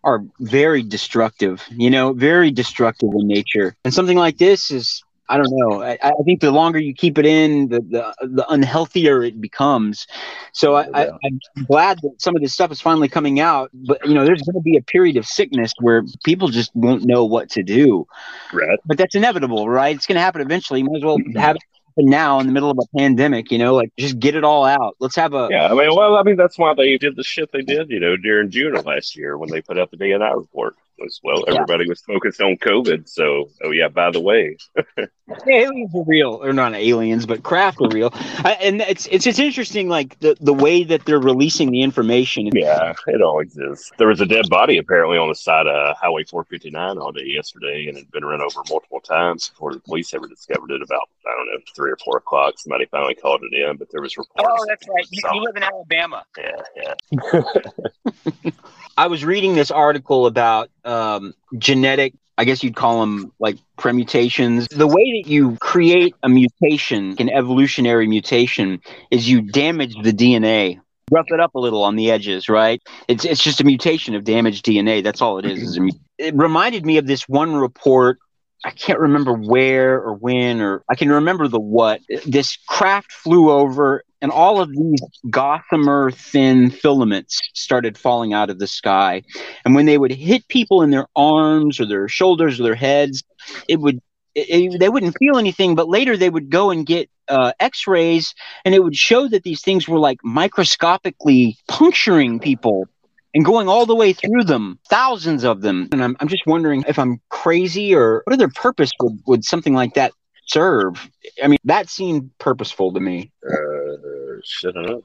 are 0.04 0.25
very 0.40 0.83
destructive. 0.83 1.64
You 1.71 1.90
know, 1.90 2.12
very 2.12 2.50
destructive 2.50 3.11
in 3.19 3.26
nature. 3.26 3.75
And 3.85 3.93
something 3.93 4.19
like 4.19 4.38
this 4.38 4.71
is. 4.71 5.02
I 5.26 5.38
don't 5.38 5.49
know. 5.50 5.83
I, 5.83 5.99
I 6.02 6.12
think 6.26 6.43
the 6.43 6.50
longer 6.50 6.78
you 6.78 6.93
keep 6.93 7.16
it 7.16 7.25
in, 7.25 7.69
the, 7.69 7.81
the 7.81 8.14
the 8.28 8.43
unhealthier 8.50 9.26
it 9.26 9.40
becomes. 9.40 10.07
So 10.52 10.75
I, 10.75 10.83
I, 10.93 11.09
I'm 11.09 11.64
glad 11.66 11.99
that 12.02 12.16
some 12.19 12.37
of 12.37 12.43
this 12.43 12.52
stuff 12.52 12.71
is 12.71 12.83
finally 12.83 13.09
coming 13.09 13.40
out. 13.40 13.71
But 13.73 14.07
you 14.07 14.12
know, 14.12 14.26
there's 14.26 14.43
going 14.43 14.52
to 14.57 14.61
be 14.61 14.76
a 14.76 14.83
period 14.83 15.16
of 15.16 15.25
sickness 15.25 15.73
where 15.81 16.04
people 16.26 16.49
just 16.49 16.76
won't 16.76 17.04
know 17.04 17.25
what 17.25 17.49
to 17.52 17.62
do. 17.62 18.07
right. 18.52 18.78
But 18.85 18.99
that's 18.99 19.14
inevitable, 19.14 19.66
right? 19.66 19.97
It's 19.97 20.07
going 20.07 20.16
to 20.16 20.21
happen 20.21 20.43
eventually. 20.43 20.81
You 20.81 20.90
might 20.90 20.99
as 20.99 21.04
well 21.04 21.19
have 21.37 21.57
it 21.57 21.62
now 21.96 22.40
in 22.40 22.46
the 22.46 22.52
middle 22.52 22.70
of 22.70 22.78
a 22.78 22.98
pandemic. 22.98 23.50
You 23.50 23.58
know, 23.58 23.74
like 23.74 23.92
just 23.98 24.18
get 24.18 24.34
it 24.34 24.44
all 24.44 24.64
out. 24.64 24.96
Let's 24.98 25.16
have 25.16 25.34
a 25.34 25.48
Yeah, 25.50 25.66
I 25.66 25.74
mean, 25.74 25.94
well, 25.94 26.16
I 26.16 26.22
mean, 26.22 26.36
that's 26.36 26.58
why 26.58 26.74
they 26.74 26.98
did 26.98 27.16
the 27.16 27.24
shit 27.24 27.52
they 27.52 27.62
did, 27.62 27.90
you 27.90 28.00
know, 28.00 28.16
during 28.16 28.50
June 28.50 28.76
of 28.76 28.86
last 28.86 29.16
year 29.16 29.36
when 29.38 29.50
they 29.50 29.60
put 29.60 29.78
out 29.78 29.90
the 29.90 29.96
DNI 29.96 30.36
report. 30.36 30.76
Was 30.98 31.20
well, 31.24 31.42
Yeah. 31.48 31.54
everybody 31.54 31.88
was 31.88 32.00
focused 32.02 32.40
on 32.40 32.56
COVID. 32.56 33.08
So, 33.08 33.48
oh 33.64 33.72
yeah, 33.72 33.88
by 33.88 34.10
the 34.12 34.20
way, 34.20 34.56
Yeah, 34.96 35.06
aliens 35.48 35.92
are 35.94 36.04
real, 36.06 36.38
or 36.42 36.52
not 36.52 36.72
aliens, 36.74 37.26
but 37.26 37.42
craft 37.42 37.80
are 37.80 37.88
real. 37.88 38.10
I, 38.14 38.56
and 38.60 38.80
it's 38.80 39.06
it's 39.10 39.26
it's 39.26 39.40
interesting, 39.40 39.88
like 39.88 40.16
the 40.20 40.36
the 40.40 40.54
way 40.54 40.84
that 40.84 41.04
they're 41.04 41.18
releasing 41.18 41.72
the 41.72 41.82
information. 41.82 42.48
yeah, 42.54 42.92
it 43.08 43.20
all 43.22 43.40
exists. 43.40 43.90
There 43.98 44.06
was 44.06 44.20
a 44.20 44.26
dead 44.26 44.48
body 44.50 44.78
apparently 44.78 45.18
on 45.18 45.28
the 45.28 45.34
side 45.34 45.66
of 45.66 45.96
Highway 45.96 46.24
459 46.24 46.98
all 46.98 47.10
day 47.10 47.24
yesterday, 47.26 47.86
and 47.88 47.96
it 47.96 48.02
had 48.02 48.10
been 48.12 48.24
run 48.24 48.40
over 48.40 48.60
multiple 48.70 49.00
times 49.00 49.48
before 49.48 49.72
the 49.72 49.80
police 49.80 50.14
ever 50.14 50.28
discovered 50.28 50.70
it. 50.70 50.80
About 50.80 51.08
I 51.26 51.30
don't 51.36 51.46
know 51.46 51.58
three 51.74 51.90
or 51.90 51.96
four 52.04 52.18
o'clock, 52.18 52.54
somebody 52.58 52.86
finally 52.86 53.16
called 53.16 53.42
it 53.42 53.52
in, 53.52 53.78
but 53.78 53.88
there 53.90 54.00
was 54.00 54.16
reports. 54.16 54.49
Oh, 54.49 54.64
that's 54.69 54.86
right. 54.88 55.06
You, 55.10 55.23
you 55.34 55.40
live 55.42 55.56
in 55.56 55.62
Alabama. 55.64 56.25
Yeah, 56.38 56.95
yeah. 57.12 58.50
I 58.97 59.09
was 59.09 59.25
reading 59.25 59.54
this 59.54 59.71
article 59.71 60.26
about 60.26 60.71
um, 60.85 61.35
genetic, 61.59 62.15
I 62.39 62.45
guess 62.45 62.63
you'd 62.63 62.76
call 62.76 63.00
them 63.00 63.33
like 63.39 63.59
permutations. 63.76 64.69
The 64.69 64.87
way 64.87 65.23
that 65.23 65.28
you 65.28 65.57
create 65.61 66.15
a 66.23 66.28
mutation, 66.28 67.17
an 67.19 67.28
evolutionary 67.28 68.07
mutation, 68.07 68.80
is 69.11 69.28
you 69.28 69.41
damage 69.41 69.95
the 70.02 70.13
DNA. 70.13 70.80
Rough 71.11 71.26
it 71.28 71.41
up 71.41 71.54
a 71.54 71.59
little 71.59 71.83
on 71.83 71.97
the 71.97 72.11
edges, 72.11 72.49
right? 72.49 72.83
It's 73.09 73.25
it's 73.25 73.43
just 73.43 73.61
a 73.61 73.65
mutation 73.65 74.15
of 74.15 74.25
damaged 74.25 74.65
DNA. 74.65 75.02
That's 75.02 75.21
all 75.21 75.39
it 75.39 75.45
is. 75.45 75.76
is 75.76 75.78
it 76.19 76.35
reminded 76.35 76.87
me 76.87 76.97
of 76.97 77.07
this 77.07 77.28
one 77.28 77.54
report. 77.54 78.19
I 78.64 78.70
can't 78.70 78.98
remember 78.98 79.34
where 79.34 80.00
or 80.00 80.14
when, 80.14 80.60
or 80.62 80.84
I 80.88 80.94
can 80.94 81.10
remember 81.10 81.48
the 81.48 81.60
what. 81.60 82.00
This 82.26 82.56
craft 82.66 83.12
flew 83.12 83.50
over, 83.50 84.02
and 84.22 84.32
all 84.32 84.60
of 84.60 84.70
these 84.70 85.00
gossamer 85.28 86.10
thin 86.10 86.70
filaments 86.70 87.38
started 87.52 87.98
falling 87.98 88.32
out 88.32 88.48
of 88.48 88.58
the 88.58 88.66
sky. 88.66 89.22
And 89.64 89.74
when 89.74 89.84
they 89.84 89.98
would 89.98 90.12
hit 90.12 90.48
people 90.48 90.80
in 90.80 90.90
their 90.90 91.06
arms 91.14 91.78
or 91.78 91.86
their 91.86 92.08
shoulders 92.08 92.58
or 92.58 92.62
their 92.62 92.74
heads, 92.74 93.22
it 93.68 93.80
would 93.80 94.00
it, 94.34 94.80
they 94.80 94.88
wouldn't 94.88 95.16
feel 95.18 95.36
anything. 95.36 95.74
But 95.74 95.88
later 95.88 96.16
they 96.16 96.30
would 96.30 96.48
go 96.50 96.70
and 96.70 96.86
get 96.86 97.10
uh, 97.28 97.52
X-rays, 97.60 98.34
and 98.64 98.74
it 98.74 98.82
would 98.82 98.96
show 98.96 99.28
that 99.28 99.42
these 99.42 99.62
things 99.62 99.86
were 99.86 99.98
like 99.98 100.18
microscopically 100.24 101.56
puncturing 101.68 102.40
people. 102.40 102.88
And 103.34 103.44
going 103.44 103.68
all 103.68 103.84
the 103.84 103.97
way 103.97 104.12
through 104.12 104.44
them, 104.44 104.78
thousands 104.88 105.44
of 105.44 105.60
them. 105.60 105.88
And 105.90 106.02
I'm, 106.02 106.16
I'm 106.20 106.28
just 106.28 106.47
wondering 106.47 106.84
if 106.86 106.99
I'm 106.99 107.20
crazy 107.30 107.94
or 107.94 108.23
what 108.25 108.32
other 108.32 108.49
purpose 108.49 108.92
would, 109.00 109.18
would 109.26 109.44
something 109.44 109.75
like 109.75 109.94
that 109.94 110.12
serve? 110.47 111.10
I 111.42 111.49
mean, 111.49 111.58
that 111.64 111.88
seemed 111.88 112.30
purposeful 112.38 112.92
to 112.92 113.00
me. 113.00 113.32
Uh, 113.44 114.36
shit, 114.44 114.76
I 114.76 114.82
don't 114.82 114.86
know. 114.86 115.02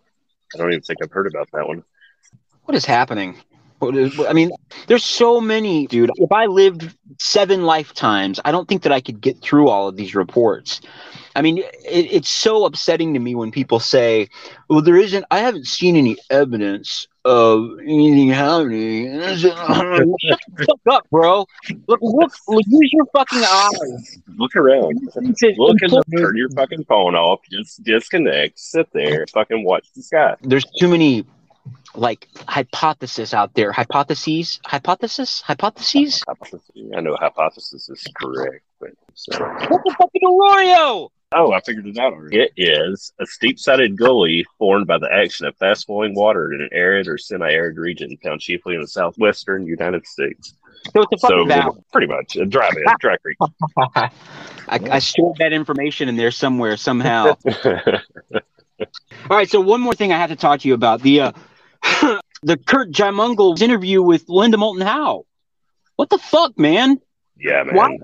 I 0.54 0.58
don't 0.58 0.70
even 0.70 0.82
think 0.82 1.00
I've 1.04 1.12
heard 1.12 1.28
about 1.28 1.50
that 1.54 1.68
one. 1.68 1.84
What 2.66 2.76
is 2.76 2.86
happening? 2.86 3.38
What 3.80 3.96
is, 3.96 4.20
I 4.20 4.34
mean, 4.34 4.52
there's 4.88 5.06
so 5.06 5.40
many, 5.40 5.88
dude. 5.88 6.12
If 6.16 6.32
I 6.32 6.48
lived 6.48 6.94
seven 7.18 7.64
lifetimes, 7.64 8.40
I 8.44 8.52
don't 8.52 8.68
think 8.68 8.84
that 8.84 8.92
I 8.92 9.00
could 9.00 9.22
get 9.22 9.42
through 9.42 9.70
all 9.70 9.88
of 9.88 9.96
these 9.96 10.16
reports. 10.16 10.82
I 11.40 11.42
mean, 11.42 11.60
it, 11.60 12.12
it's 12.12 12.28
so 12.28 12.66
upsetting 12.66 13.14
to 13.14 13.20
me 13.22 13.34
when 13.34 13.50
people 13.50 13.80
say, 13.80 14.28
"Well, 14.68 14.82
there 14.82 14.98
isn't. 14.98 15.24
I 15.32 15.40
haven't 15.40 15.68
seen 15.68 15.96
any 15.96 16.18
evidence 16.30 17.08
of 17.24 17.80
anything 17.80 18.28
happening." 18.28 19.08
And 19.08 19.24
I 19.24 19.38
said, 19.38 19.54
Shut 20.20 20.40
the 20.58 20.66
fuck 20.66 20.94
up, 20.94 21.10
bro. 21.10 21.46
Look, 21.88 22.00
look, 22.02 22.34
look, 22.50 22.64
use 22.68 22.90
your 22.92 23.06
fucking 23.14 23.42
eyes. 23.42 24.20
Look 24.36 24.54
around. 24.58 25.00
Look 25.56 25.78
and 25.82 26.04
turn 26.18 26.36
your 26.36 26.50
fucking 26.50 26.84
phone 26.84 27.16
off. 27.16 27.40
Just 27.50 27.84
disconnect. 27.84 28.60
Sit 28.60 28.90
there. 28.92 29.26
Fucking 29.28 29.64
watch 29.64 29.88
the 29.96 30.02
sky. 30.02 30.36
There's 30.42 30.66
too 30.78 30.90
many 30.90 31.26
like 31.96 32.28
hypotheses 32.50 33.34
out 33.34 33.54
there. 33.54 33.72
Hypotheses, 33.72 34.60
hypothesis, 34.66 35.40
hypotheses. 35.40 36.22
I 36.94 37.00
know 37.00 37.16
hypothesis 37.16 37.88
is 37.88 38.06
correct, 38.14 38.66
but 38.82 38.90
so. 39.14 39.40
What 39.40 39.82
the 39.86 39.96
fuck 39.98 40.10
is 40.14 40.22
arroyo? 40.22 41.12
Oh, 41.34 41.52
I 41.52 41.62
figured 41.62 41.88
it 41.88 41.98
out 41.98 42.14
already. 42.14 42.38
It 42.40 42.52
is 42.58 43.14
a 43.20 43.26
steep-sided 43.26 43.98
gully 43.98 44.46
formed 44.58 44.88
by 44.88 44.98
the 44.98 45.12
action 45.12 45.46
of 45.46 45.56
fast-flowing 45.58 46.16
water 46.16 46.54
in 46.54 46.62
an 46.62 46.70
arid 46.72 47.08
or 47.08 47.18
semi-arid 47.18 47.78
region 47.78 48.18
found 48.24 48.42
chiefly 48.42 48.76
in 48.76 48.82
the 48.82 48.88
southwestern 48.88 49.66
United 49.66 50.06
States. 50.08 50.54
So 50.94 51.02
it's 51.12 51.24
a 51.24 51.28
So 51.28 51.28
fucking 51.28 51.48
valley. 51.48 51.80
pretty 51.92 52.08
much 52.08 52.36
a 52.38 52.46
dry 52.46 52.70
bed, 52.70 52.86
dry 53.00 53.18
creek. 53.18 53.38
I, 53.96 54.10
I 54.70 55.00
stored 55.00 55.38
that 55.40 55.52
information 55.54 56.10
in 56.10 56.16
there 56.16 56.32
somewhere 56.32 56.78
somehow. 56.78 57.36
All 58.30 59.38
right, 59.38 59.50
so 59.50 59.60
one 59.60 59.82
more 59.82 59.94
thing 59.94 60.14
I 60.14 60.18
have 60.18 60.30
to 60.30 60.36
talk 60.38 60.62
to 60.62 60.68
you 60.68 60.74
about 60.74 61.02
the 61.02 61.22
uh, 61.22 61.32
the 62.44 62.58
Kurt 62.58 62.92
Jaimungal's 62.92 63.62
interview 63.62 64.02
with 64.02 64.30
Linda 64.30 64.58
Moulton 64.58 64.86
Howe. 64.86 65.26
What 65.98 66.10
the 66.10 66.18
fuck, 66.18 66.58
man? 66.58 67.00
Yeah, 67.40 67.64
man. 67.64 67.76
Why 67.76 67.98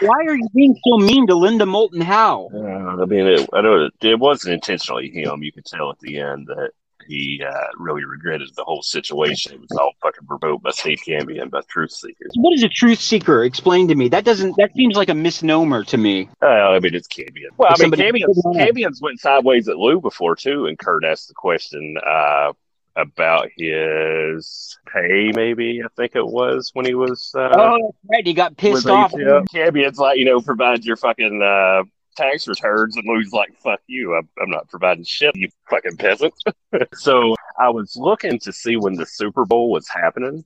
why 0.00 0.24
are 0.26 0.34
you 0.34 0.48
being 0.54 0.76
so 0.84 0.98
mean 0.98 1.26
to 1.28 1.34
Linda 1.34 1.66
Moulton 1.66 2.00
Howe? 2.00 2.50
Uh, 2.52 3.02
I 3.02 3.04
mean, 3.06 3.26
it, 3.26 3.48
I 3.52 3.60
know 3.60 3.86
it, 3.86 3.92
it 4.00 4.18
wasn't 4.18 4.54
intentionally 4.54 5.10
him. 5.10 5.42
You 5.42 5.52
could 5.52 5.64
tell 5.64 5.90
at 5.90 5.98
the 6.00 6.18
end 6.18 6.46
that 6.48 6.70
he 7.08 7.42
uh, 7.46 7.66
really 7.78 8.04
regretted 8.04 8.48
the 8.56 8.64
whole 8.64 8.82
situation. 8.82 9.54
It 9.54 9.60
was 9.60 9.70
all 9.72 9.92
fucking 10.02 10.26
provoked 10.26 10.62
by 10.62 10.70
Steve 10.70 11.00
Cambion, 11.06 11.50
by 11.50 11.60
truth 11.68 11.92
seekers. 11.92 12.32
What 12.36 12.54
is 12.54 12.62
a 12.62 12.68
truth 12.68 13.00
seeker? 13.00 13.44
Explain 13.44 13.88
to 13.88 13.94
me. 13.94 14.08
That 14.08 14.24
doesn't. 14.24 14.56
That 14.56 14.72
seems 14.74 14.96
like 14.96 15.08
a 15.08 15.14
misnomer 15.14 15.84
to 15.84 15.96
me. 15.96 16.28
Uh, 16.40 16.46
I 16.46 16.78
mean, 16.78 16.94
it's 16.94 17.08
Cambion. 17.08 17.50
Well, 17.56 17.72
I 17.72 17.80
mean, 17.80 17.90
Cambion's, 17.90 18.40
Cambion's 18.54 19.00
went 19.00 19.20
sideways 19.20 19.68
at 19.68 19.76
Lou 19.76 20.00
before, 20.00 20.36
too, 20.36 20.66
and 20.66 20.78
Kurt 20.78 21.04
asked 21.04 21.28
the 21.28 21.34
question 21.34 21.96
uh, 22.04 22.52
about 22.96 23.48
his 23.56 24.78
pay, 24.92 25.32
maybe, 25.34 25.82
I 25.84 25.88
think 25.96 26.14
it 26.14 26.26
was, 26.26 26.70
when 26.74 26.84
he 26.84 26.94
was. 26.94 27.32
Uh, 27.34 27.50
oh, 27.52 27.78
that's 27.80 28.10
right. 28.10 28.26
He 28.26 28.34
got 28.34 28.56
pissed 28.56 28.86
off. 28.86 29.12
ATL. 29.12 29.44
Cambion's 29.52 29.98
like, 29.98 30.18
you 30.18 30.24
know, 30.24 30.40
provide 30.40 30.84
your 30.84 30.96
fucking 30.96 31.42
uh, 31.42 31.84
tax 32.16 32.46
returns, 32.46 32.96
and 32.96 33.04
Lou's 33.06 33.32
like, 33.32 33.54
"Fuck 33.62 33.80
you! 33.86 34.14
I'm, 34.14 34.28
I'm 34.40 34.50
not 34.50 34.68
providing 34.68 35.04
shit, 35.04 35.34
you 35.34 35.48
fucking 35.70 35.96
peasant." 35.96 36.34
so 36.94 37.34
I 37.58 37.70
was 37.70 37.96
looking 37.96 38.38
to 38.40 38.52
see 38.52 38.76
when 38.76 38.94
the 38.94 39.06
Super 39.06 39.44
Bowl 39.44 39.70
was 39.70 39.88
happening. 39.88 40.44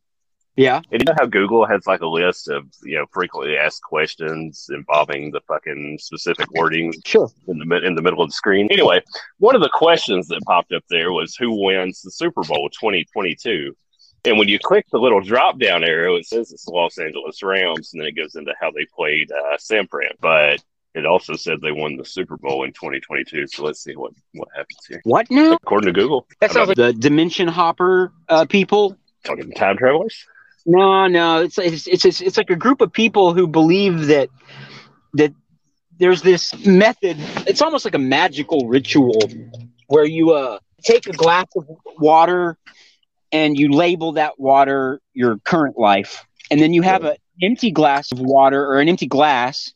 Yeah. 0.57 0.81
And 0.91 1.01
you 1.03 1.05
know 1.07 1.15
how 1.19 1.27
Google 1.27 1.67
has 1.67 1.87
like 1.87 2.01
a 2.01 2.07
list 2.07 2.49
of 2.49 2.65
you 2.83 2.97
know 2.99 3.05
frequently 3.13 3.57
asked 3.57 3.83
questions 3.83 4.69
involving 4.73 5.31
the 5.31 5.41
fucking 5.47 5.99
specific 6.01 6.47
wording 6.53 6.93
Sure. 7.05 7.31
in 7.49 7.59
the 7.59 7.87
in 7.87 7.95
the 7.95 8.03
middle 8.03 8.23
of 8.23 8.31
the 8.31 8.35
screen. 8.35 8.69
Anyway, 8.71 9.03
one 9.39 9.55
of 9.55 9.61
the 9.61 9.71
questions 9.73 10.29
that 10.29 10.41
popped 10.47 10.73
up 10.73 10.83
there 10.89 11.13
was 11.13 11.37
who 11.37 11.65
wins 11.65 12.01
the 12.03 12.11
Super 12.11 12.43
Bowl 12.43 12.69
2022. 12.71 13.77
And 14.25 14.39
when 14.39 14.49
you 14.49 14.59
click 14.59 14.87
the 14.91 14.99
little 14.99 15.21
drop 15.21 15.59
down 15.61 15.85
arrow, 15.85 16.17
it 16.17 16.27
says 16.27 16.51
it's 16.51 16.65
the 16.65 16.73
Los 16.73 16.99
Angeles 16.99 17.43
Rams, 17.45 17.91
and 17.93 18.01
then 18.03 18.09
it 18.09 18.17
goes 18.17 18.35
into 18.35 18.53
how 18.61 18.71
they 18.73 18.85
played 18.97 19.31
uh, 19.31 19.57
San 19.59 19.87
Fran. 19.87 20.11
But 20.21 20.65
it 20.95 21.07
also 21.07 21.35
said 21.35 21.61
they 21.61 21.71
won 21.71 21.97
the 21.97 22.05
Super 22.05 22.37
Bowl 22.37 22.65
in 22.65 22.73
2022. 22.73 23.47
So 23.47 23.63
let's 23.63 23.85
see 23.85 23.95
what 23.95 24.13
what 24.33 24.49
happens 24.57 24.79
here. 24.89 25.01
What 25.05 25.31
now? 25.31 25.53
According 25.63 25.87
to 25.87 26.01
Google, 26.01 26.27
That 26.41 26.51
sounds 26.51 26.69
like 26.69 26.77
the 26.79 26.93
dimension 26.95 27.47
hopper 27.47 28.13
uh, 28.29 28.47
people. 28.47 28.97
talking 29.23 29.53
time 29.53 29.77
travelers. 29.77 30.25
No, 30.67 31.07
no, 31.07 31.43
it's 31.43 31.59
it's 31.59 31.87
it's 31.87 32.21
it's, 32.21 32.37
like 32.37 32.51
a 32.51 32.57
group 32.57 32.81
of 32.81 32.93
people 32.93 33.33
who 33.33 33.47
believe 33.47 34.09
that 34.09 34.29
that 35.15 35.33
there's 35.99 36.23
this 36.23 36.53
method. 36.67 37.17
It's 37.47 37.63
almost 37.63 37.85
like 37.85 37.95
a 37.95 38.01
magical 38.01 38.67
ritual 38.69 39.21
where 39.87 40.05
you 40.05 40.33
uh 40.33 40.59
take 40.83 41.07
a 41.07 41.13
glass 41.13 41.47
of 41.57 41.69
water 41.99 42.59
and 43.31 43.57
you 43.57 43.71
label 43.71 44.13
that 44.15 44.41
water 44.41 45.01
your 45.15 45.39
current 45.39 45.79
life, 45.79 46.27
and 46.51 46.61
then 46.61 46.73
you 46.73 46.83
have 46.83 47.05
an 47.05 47.17
empty 47.41 47.71
glass 47.71 48.11
of 48.11 48.19
water 48.19 48.67
or 48.67 48.81
an 48.81 48.89
empty 48.89 49.07
glass. 49.07 49.73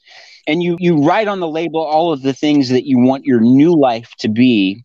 And 0.46 0.62
you, 0.62 0.76
you 0.80 1.04
write 1.04 1.28
on 1.28 1.38
the 1.38 1.46
label 1.46 1.80
all 1.80 2.12
of 2.12 2.22
the 2.22 2.32
things 2.32 2.70
that 2.70 2.84
you 2.84 2.98
want 2.98 3.24
your 3.24 3.40
new 3.40 3.78
life 3.78 4.10
to 4.20 4.28
be. 4.28 4.84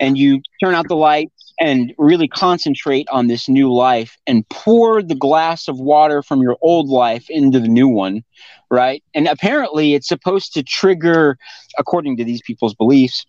And 0.00 0.18
you 0.18 0.40
turn 0.60 0.74
out 0.74 0.88
the 0.88 0.96
lights 0.96 1.33
and 1.60 1.94
really 1.98 2.28
concentrate 2.28 3.06
on 3.10 3.26
this 3.26 3.48
new 3.48 3.72
life 3.72 4.16
and 4.26 4.48
pour 4.48 5.02
the 5.02 5.14
glass 5.14 5.68
of 5.68 5.78
water 5.78 6.22
from 6.22 6.42
your 6.42 6.56
old 6.60 6.88
life 6.88 7.26
into 7.28 7.60
the 7.60 7.68
new 7.68 7.88
one, 7.88 8.24
right? 8.70 9.02
And 9.14 9.28
apparently, 9.28 9.94
it's 9.94 10.08
supposed 10.08 10.54
to 10.54 10.62
trigger, 10.62 11.38
according 11.78 12.16
to 12.16 12.24
these 12.24 12.42
people's 12.42 12.74
beliefs, 12.74 13.24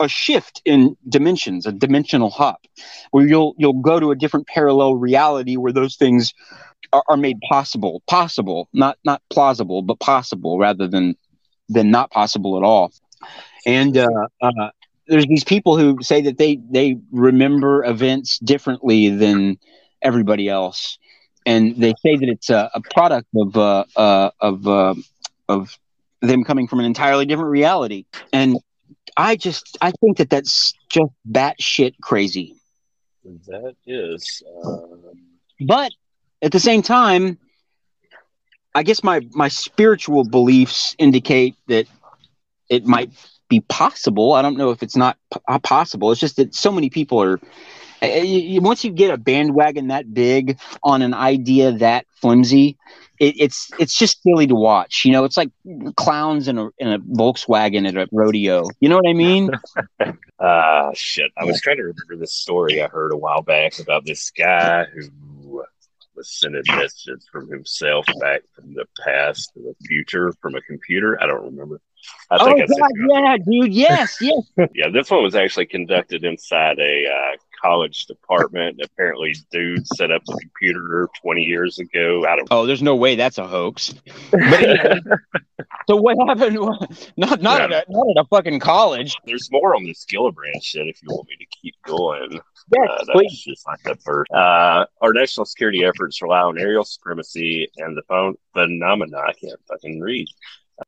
a 0.00 0.08
shift 0.08 0.62
in 0.64 0.96
dimensions, 1.08 1.66
a 1.66 1.72
dimensional 1.72 2.30
hop, 2.30 2.60
where 3.10 3.26
you'll 3.26 3.54
you'll 3.58 3.80
go 3.80 4.00
to 4.00 4.10
a 4.10 4.16
different 4.16 4.46
parallel 4.46 4.96
reality 4.96 5.56
where 5.56 5.72
those 5.72 5.96
things 5.96 6.32
are, 6.92 7.04
are 7.08 7.16
made 7.16 7.38
possible, 7.48 8.02
possible, 8.06 8.68
not 8.72 8.98
not 9.04 9.22
plausible, 9.30 9.82
but 9.82 9.98
possible 10.00 10.58
rather 10.58 10.88
than 10.88 11.16
than 11.68 11.90
not 11.90 12.10
possible 12.10 12.56
at 12.56 12.62
all. 12.62 12.92
And 13.66 13.96
uh, 13.96 14.08
uh, 14.40 14.70
there's 15.12 15.26
these 15.26 15.44
people 15.44 15.76
who 15.78 15.98
say 16.02 16.22
that 16.22 16.38
they 16.38 16.58
they 16.70 16.96
remember 17.12 17.84
events 17.84 18.38
differently 18.38 19.10
than 19.10 19.58
everybody 20.00 20.48
else, 20.48 20.98
and 21.44 21.76
they 21.76 21.92
say 22.04 22.16
that 22.16 22.28
it's 22.28 22.50
a, 22.50 22.70
a 22.74 22.80
product 22.80 23.28
of 23.36 23.56
uh, 23.56 23.84
uh, 23.94 24.30
of 24.40 24.66
uh, 24.66 24.94
of 25.48 25.78
them 26.22 26.44
coming 26.44 26.66
from 26.66 26.80
an 26.80 26.86
entirely 26.86 27.26
different 27.26 27.50
reality. 27.50 28.06
And 28.32 28.56
I 29.16 29.36
just 29.36 29.76
I 29.82 29.92
think 29.92 30.16
that 30.18 30.30
that's 30.30 30.72
just 30.88 31.12
batshit 31.30 31.94
crazy. 32.02 32.56
That 33.46 33.76
is. 33.86 34.42
Um, 34.64 35.02
But 35.60 35.92
at 36.42 36.52
the 36.52 36.60
same 36.60 36.82
time, 36.82 37.38
I 38.74 38.82
guess 38.82 39.04
my 39.04 39.20
my 39.32 39.48
spiritual 39.48 40.24
beliefs 40.24 40.94
indicate 40.98 41.56
that 41.68 41.86
it 42.70 42.86
might 42.86 43.10
be 43.52 43.60
possible. 43.68 44.32
I 44.32 44.42
don't 44.42 44.56
know 44.56 44.70
if 44.70 44.82
it's 44.82 44.96
not 44.96 45.16
p- 45.32 45.40
uh, 45.48 45.58
possible. 45.58 46.10
It's 46.12 46.20
just 46.20 46.36
that 46.36 46.54
so 46.54 46.70
many 46.72 46.88
people 46.90 47.22
are. 47.22 47.38
uh, 48.02 48.06
you- 48.06 48.46
you- 48.54 48.60
Once 48.60 48.84
you 48.84 48.90
get 48.90 49.10
a 49.12 49.16
bandwagon 49.16 49.88
that 49.88 50.12
big 50.12 50.58
on 50.82 51.02
an 51.02 51.14
idea 51.14 51.70
that 51.72 52.04
flimsy, 52.20 52.76
it, 53.20 53.34
it's 53.38 53.70
it's 53.78 53.96
just 53.96 54.22
silly 54.22 54.46
to 54.48 54.54
watch. 54.56 55.02
You 55.04 55.12
know, 55.12 55.24
it's 55.24 55.36
like 55.36 55.50
clowns 55.96 56.48
in 56.48 56.58
a 56.58 56.68
in 56.78 56.88
a 56.88 56.98
Volkswagen 56.98 57.86
at 57.88 57.96
a 57.96 58.08
rodeo. 58.10 58.64
You 58.80 58.88
know 58.88 58.96
what 58.96 59.08
I 59.08 59.12
mean? 59.14 59.50
Ah, 60.44 60.90
shit. 60.94 61.30
I 61.36 61.44
was 61.44 61.60
trying 61.60 61.76
to 61.76 61.84
remember 61.84 62.16
this 62.18 62.34
story 62.34 62.82
I 62.82 62.88
heard 62.88 63.12
a 63.12 63.16
while 63.16 63.42
back 63.42 63.78
about 63.78 64.04
this 64.04 64.30
guy 64.36 64.86
who 64.86 65.62
was 66.16 66.28
sending 66.28 66.62
messages 66.66 67.24
from 67.30 67.48
himself 67.48 68.06
back 68.20 68.42
from 68.54 68.74
the 68.74 68.84
past 69.04 69.52
to 69.54 69.60
the 69.60 69.74
future 69.86 70.32
from 70.42 70.56
a 70.56 70.60
computer. 70.62 71.16
I 71.22 71.26
don't 71.26 71.44
remember. 71.44 71.80
I 72.30 72.36
oh 72.40 72.44
think 72.46 72.62
I 72.62 72.66
said- 72.66 72.78
God, 72.78 72.90
yeah, 73.10 73.36
dude, 73.38 73.72
yes, 73.74 74.18
yes. 74.20 74.44
yeah, 74.74 74.88
this 74.92 75.10
one 75.10 75.22
was 75.22 75.34
actually 75.34 75.66
conducted 75.66 76.24
inside 76.24 76.78
a 76.78 77.04
uh, 77.06 77.36
college 77.62 78.06
department. 78.06 78.80
Apparently, 78.82 79.34
dude 79.50 79.86
set 79.86 80.10
up 80.10 80.22
the 80.26 80.36
computer 80.40 81.08
20 81.22 81.42
years 81.42 81.78
ago. 81.78 82.24
I 82.26 82.36
don't 82.36 82.48
Oh, 82.50 82.66
there's 82.66 82.82
no 82.82 82.96
way 82.96 83.14
that's 83.16 83.38
a 83.38 83.46
hoax. 83.46 83.94
But 84.30 84.42
anyway, 84.42 85.00
so 85.88 85.96
what 85.96 86.16
happened? 86.26 86.56
Not 87.16 87.40
not 87.42 87.60
at 87.60 87.70
a, 87.70 87.84
not 87.88 88.06
at 88.16 88.24
a 88.24 88.24
fucking 88.30 88.60
college. 88.60 89.16
There's 89.26 89.48
more 89.52 89.74
on 89.76 89.84
this 89.84 90.04
Gillibrand 90.10 90.62
shit 90.62 90.86
if 90.88 91.00
you 91.02 91.08
want 91.10 91.28
me 91.28 91.36
to 91.38 91.46
keep 91.62 91.74
going. 91.86 92.40
Yes, 92.76 92.90
Uh, 93.08 93.12
please. 93.12 93.42
just 93.44 93.66
like 93.66 93.82
the 93.84 93.96
first. 94.04 94.30
Uh, 94.32 94.86
our 95.00 95.12
national 95.12 95.46
security 95.46 95.84
efforts 95.84 96.22
rely 96.22 96.40
on 96.40 96.58
aerial 96.58 96.84
supremacy 96.84 97.68
and 97.76 97.96
the 97.96 98.02
phone 98.08 98.34
phenomena. 98.54 99.18
I 99.18 99.32
can't 99.34 99.58
fucking 99.68 100.00
read. 100.00 100.26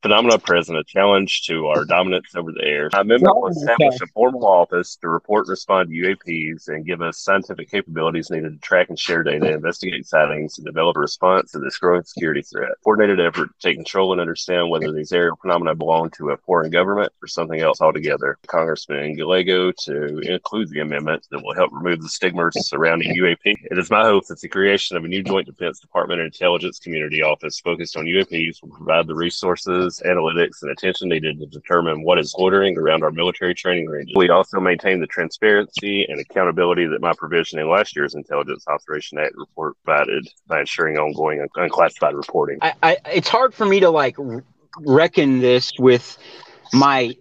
Phenomena 0.01 0.37
present 0.39 0.77
a 0.77 0.83
challenge 0.83 1.43
to 1.43 1.67
our 1.67 1.85
dominance 1.85 2.35
over 2.35 2.51
the 2.51 2.63
air. 2.63 2.89
The 2.89 3.01
amendment 3.01 3.35
will 3.35 3.49
establish 3.49 4.01
a 4.01 4.07
formal 4.07 4.45
office 4.45 4.95
to 4.97 5.09
report 5.09 5.45
and 5.45 5.51
respond 5.51 5.89
to 5.89 5.95
UAPs 5.95 6.67
and 6.67 6.85
give 6.85 7.01
us 7.01 7.19
scientific 7.19 7.69
capabilities 7.69 8.29
needed 8.29 8.53
to 8.53 8.59
track 8.59 8.89
and 8.89 8.99
share 8.99 9.23
data, 9.23 9.53
investigate 9.53 10.05
sightings, 10.07 10.57
and 10.57 10.65
develop 10.65 10.97
a 10.97 10.99
response 10.99 11.51
to 11.51 11.59
this 11.59 11.77
growing 11.77 12.03
security 12.03 12.41
threat. 12.41 12.71
Coordinated 12.83 13.19
effort 13.19 13.47
to 13.47 13.67
take 13.67 13.77
control 13.77 14.11
and 14.11 14.21
understand 14.21 14.69
whether 14.69 14.91
these 14.91 15.11
aerial 15.11 15.37
phenomena 15.37 15.75
belong 15.75 16.09
to 16.11 16.31
a 16.31 16.37
foreign 16.37 16.71
government 16.71 17.11
or 17.21 17.27
something 17.27 17.59
else 17.59 17.81
altogether. 17.81 18.37
Congressman 18.47 19.15
Gallego 19.15 19.71
to 19.71 20.19
include 20.19 20.69
the 20.69 20.79
amendment 20.79 21.25
that 21.31 21.43
will 21.43 21.55
help 21.55 21.71
remove 21.71 22.01
the 22.01 22.09
stigmas 22.09 22.53
surrounding 22.67 23.15
UAP. 23.15 23.37
It 23.43 23.77
is 23.77 23.89
my 23.89 24.03
hope 24.03 24.25
that 24.27 24.39
the 24.39 24.49
creation 24.49 24.97
of 24.97 25.03
a 25.03 25.07
new 25.07 25.23
Joint 25.23 25.45
Defense 25.45 25.79
Department 25.79 26.21
and 26.21 26.33
Intelligence 26.33 26.79
Community 26.79 27.21
Office 27.21 27.59
focused 27.59 27.97
on 27.97 28.05
UAPs 28.05 28.61
will 28.61 28.69
provide 28.69 29.07
the 29.07 29.15
resources, 29.15 29.84
analytics, 30.05 30.61
and 30.61 30.71
attention 30.71 31.09
needed 31.09 31.39
to 31.39 31.45
determine 31.47 32.03
what 32.03 32.19
is 32.19 32.35
loitering 32.37 32.77
around 32.77 33.03
our 33.03 33.11
military 33.11 33.53
training 33.53 33.87
ranges. 33.87 34.13
We 34.15 34.29
also 34.29 34.59
maintain 34.59 34.99
the 34.99 35.07
transparency 35.07 36.05
and 36.07 36.19
accountability 36.19 36.85
that 36.87 37.01
my 37.01 37.13
provision 37.17 37.59
in 37.59 37.69
last 37.69 37.95
year's 37.95 38.15
Intelligence 38.15 38.65
Authorization 38.69 39.19
Act 39.19 39.33
report 39.35 39.75
provided 39.83 40.27
by 40.47 40.61
ensuring 40.61 40.97
ongoing 40.97 41.41
un- 41.41 41.47
unclassified 41.55 42.15
reporting. 42.15 42.59
I, 42.61 42.73
I 42.83 42.97
it's 43.13 43.29
hard 43.29 43.53
for 43.53 43.65
me 43.65 43.79
to 43.81 43.89
like 43.89 44.17
reckon 44.79 45.39
this 45.39 45.71
with 45.79 46.17
my 46.73 47.15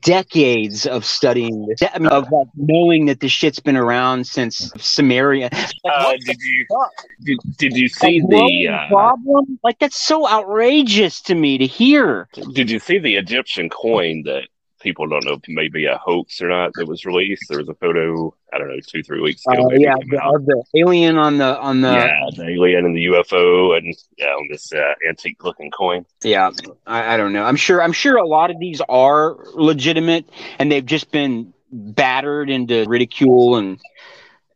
decades 0.00 0.86
of 0.86 1.04
studying 1.04 1.66
this, 1.66 1.82
I 1.94 1.98
mean, 1.98 2.08
of 2.08 2.30
like 2.30 2.48
knowing 2.56 3.06
that 3.06 3.20
this 3.20 3.32
shit's 3.32 3.58
been 3.60 3.76
around 3.76 4.26
since 4.26 4.70
Samaria. 4.78 5.48
Like, 5.52 5.72
Uh, 5.84 6.12
did 6.24 6.36
you 6.40 6.66
fuck? 6.68 6.92
did, 7.22 7.38
did 7.58 7.76
you 7.76 7.88
see 7.88 8.20
the 8.20 8.68
uh, 8.68 8.88
problem? 8.88 9.58
Like 9.64 9.78
that's 9.78 10.00
so 10.00 10.28
outrageous 10.28 11.20
to 11.22 11.34
me 11.34 11.58
to 11.58 11.66
hear. 11.66 12.28
Did 12.52 12.70
you 12.70 12.78
see 12.78 12.98
the 12.98 13.16
Egyptian 13.16 13.68
coin 13.68 14.22
that 14.24 14.44
people 14.82 15.06
don't 15.06 15.24
know 15.24 15.34
if 15.34 15.48
it 15.48 15.52
may 15.52 15.68
be 15.68 15.86
a 15.86 15.96
hoax 15.98 16.40
or 16.40 16.48
not 16.48 16.72
that 16.74 16.86
was 16.86 17.04
released? 17.04 17.44
There 17.48 17.58
was 17.58 17.68
a 17.68 17.74
photo, 17.74 18.34
I 18.52 18.58
don't 18.58 18.68
know, 18.68 18.80
two, 18.86 19.02
three 19.02 19.20
weeks 19.20 19.42
ago. 19.46 19.64
Uh, 19.64 19.68
maybe 19.68 19.82
yeah, 19.82 19.94
the, 20.08 20.22
of 20.22 20.44
the 20.44 20.62
alien 20.76 21.16
on 21.16 21.38
the 21.38 21.58
on 21.58 21.80
the 21.80 21.92
yeah, 21.92 22.20
the 22.36 22.48
alien 22.48 22.84
and 22.84 22.96
the 22.96 23.06
UFO 23.06 23.76
and 23.76 23.94
yeah, 24.18 24.26
on 24.26 24.48
this 24.50 24.72
uh, 24.72 24.94
antique 25.08 25.42
looking 25.44 25.70
coin. 25.70 26.04
Yeah, 26.22 26.50
I, 26.86 27.14
I 27.14 27.16
don't 27.16 27.32
know. 27.32 27.44
I'm 27.44 27.56
sure. 27.56 27.82
I'm 27.82 27.92
sure 27.92 28.16
a 28.16 28.26
lot 28.26 28.50
of 28.50 28.58
these 28.58 28.80
are 28.88 29.36
legitimate, 29.54 30.28
and 30.58 30.70
they've 30.70 30.84
just 30.84 31.10
been 31.10 31.54
battered 31.70 32.50
into 32.50 32.84
ridicule. 32.86 33.56
And 33.56 33.80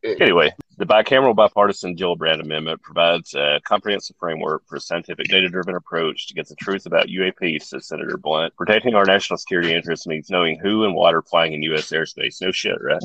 Anyway, 0.03 0.53
the 0.77 0.85
bicameral 0.85 1.35
bipartisan 1.35 1.95
Gillibrand 1.95 2.39
Amendment 2.41 2.81
provides 2.81 3.33
a 3.33 3.59
comprehensive 3.63 4.15
framework 4.19 4.63
for 4.67 4.75
a 4.75 4.79
scientific 4.79 5.27
data 5.27 5.49
driven 5.49 5.75
approach 5.75 6.27
to 6.27 6.35
get 6.35 6.47
the 6.47 6.55
truth 6.55 6.85
about 6.85 7.07
UAP, 7.07 7.61
says 7.63 7.87
Senator 7.87 8.17
Blunt. 8.17 8.55
Protecting 8.55 8.93
our 8.93 9.05
national 9.05 9.37
security 9.37 9.73
interests 9.73 10.05
means 10.05 10.29
knowing 10.29 10.59
who 10.59 10.85
and 10.85 10.93
what 10.93 11.15
are 11.15 11.23
flying 11.23 11.53
in 11.53 11.63
U.S. 11.63 11.89
airspace. 11.91 12.41
No 12.41 12.51
shit, 12.51 12.77
right? 12.81 13.01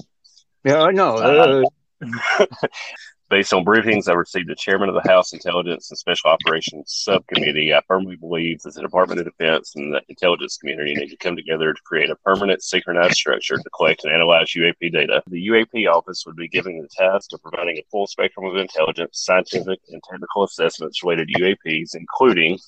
yeah, 0.65 0.83
I 0.83 0.91
know. 0.91 1.17
Uh, 1.17 1.63
Based 3.33 3.55
on 3.55 3.65
briefings 3.65 4.11
I 4.11 4.13
received 4.13 4.51
the 4.51 4.55
chairman 4.55 4.91
of 4.91 4.95
the 4.95 5.11
House 5.11 5.33
Intelligence 5.33 5.91
and 5.91 5.97
Special 5.97 6.29
Operations 6.29 6.93
Subcommittee, 7.03 7.73
I 7.73 7.81
firmly 7.89 8.15
believe 8.15 8.61
that 8.61 8.75
the 8.75 8.83
Department 8.83 9.21
of 9.21 9.25
Defense 9.25 9.73
and 9.75 9.95
the 9.95 10.03
intelligence 10.11 10.59
community 10.59 10.95
need 10.95 11.09
to 11.09 11.17
come 11.17 11.35
together 11.35 11.73
to 11.73 11.81
create 11.83 12.11
a 12.11 12.17
permanent 12.17 12.63
synchronized 12.63 13.15
structure 13.15 13.57
to 13.57 13.71
collect 13.71 14.05
and 14.05 14.13
analyze 14.13 14.53
UAP 14.55 14.93
data. 14.93 15.23
The 15.29 15.47
UAP 15.47 15.91
office 15.91 16.25
would 16.27 16.37
be 16.37 16.47
given 16.47 16.77
the 16.77 16.89
task 16.95 17.33
of 17.33 17.41
providing 17.41 17.79
a 17.79 17.85
full 17.91 18.07
spectrum 18.07 18.45
of 18.45 18.59
intelligence, 18.59 19.25
scientific, 19.25 19.81
and 19.89 20.03
technical 20.11 20.45
assessments 20.45 21.03
related 21.03 21.29
to 21.29 21.41
UAPs, 21.41 21.95
including 21.95 22.59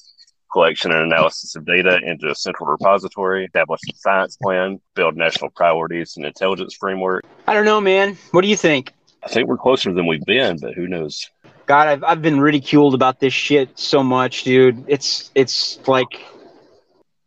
collection 0.51 0.93
and 0.93 1.03
analysis 1.03 1.57
of 1.57 1.67
data 1.67 2.01
into 2.07 2.31
a 2.31 2.35
central 2.35 2.71
repository, 2.71 3.45
establish 3.45 3.81
a 3.93 3.97
science 3.97 4.39
plan, 4.43 4.81
build 4.95 5.15
national 5.15 5.51
priorities 5.51 6.17
and 6.17 6.25
intelligence 6.25 6.75
framework. 6.75 7.23
I 7.47 7.53
don't 7.53 7.67
know, 7.67 7.83
man. 7.83 8.17
What 8.31 8.41
do 8.41 8.49
you 8.49 8.57
think? 8.57 8.94
I 9.25 9.29
think 9.29 9.49
we're 9.49 9.57
closer 9.57 9.93
than 9.93 10.07
we've 10.07 10.25
been, 10.25 10.59
but 10.61 10.75
who 10.75 10.87
knows? 10.87 11.31
God, 11.67 11.89
I've 11.89 12.05
I've 12.05 12.23
been 12.23 12.41
ridiculed 12.41 12.95
about 12.95 13.21
this 13.21 13.33
shit 13.33 13.79
so 13.79 14.03
much, 14.03 14.45
dude. 14.45 14.85
It's 14.87 15.31
it's 15.35 15.79
like 15.89 16.21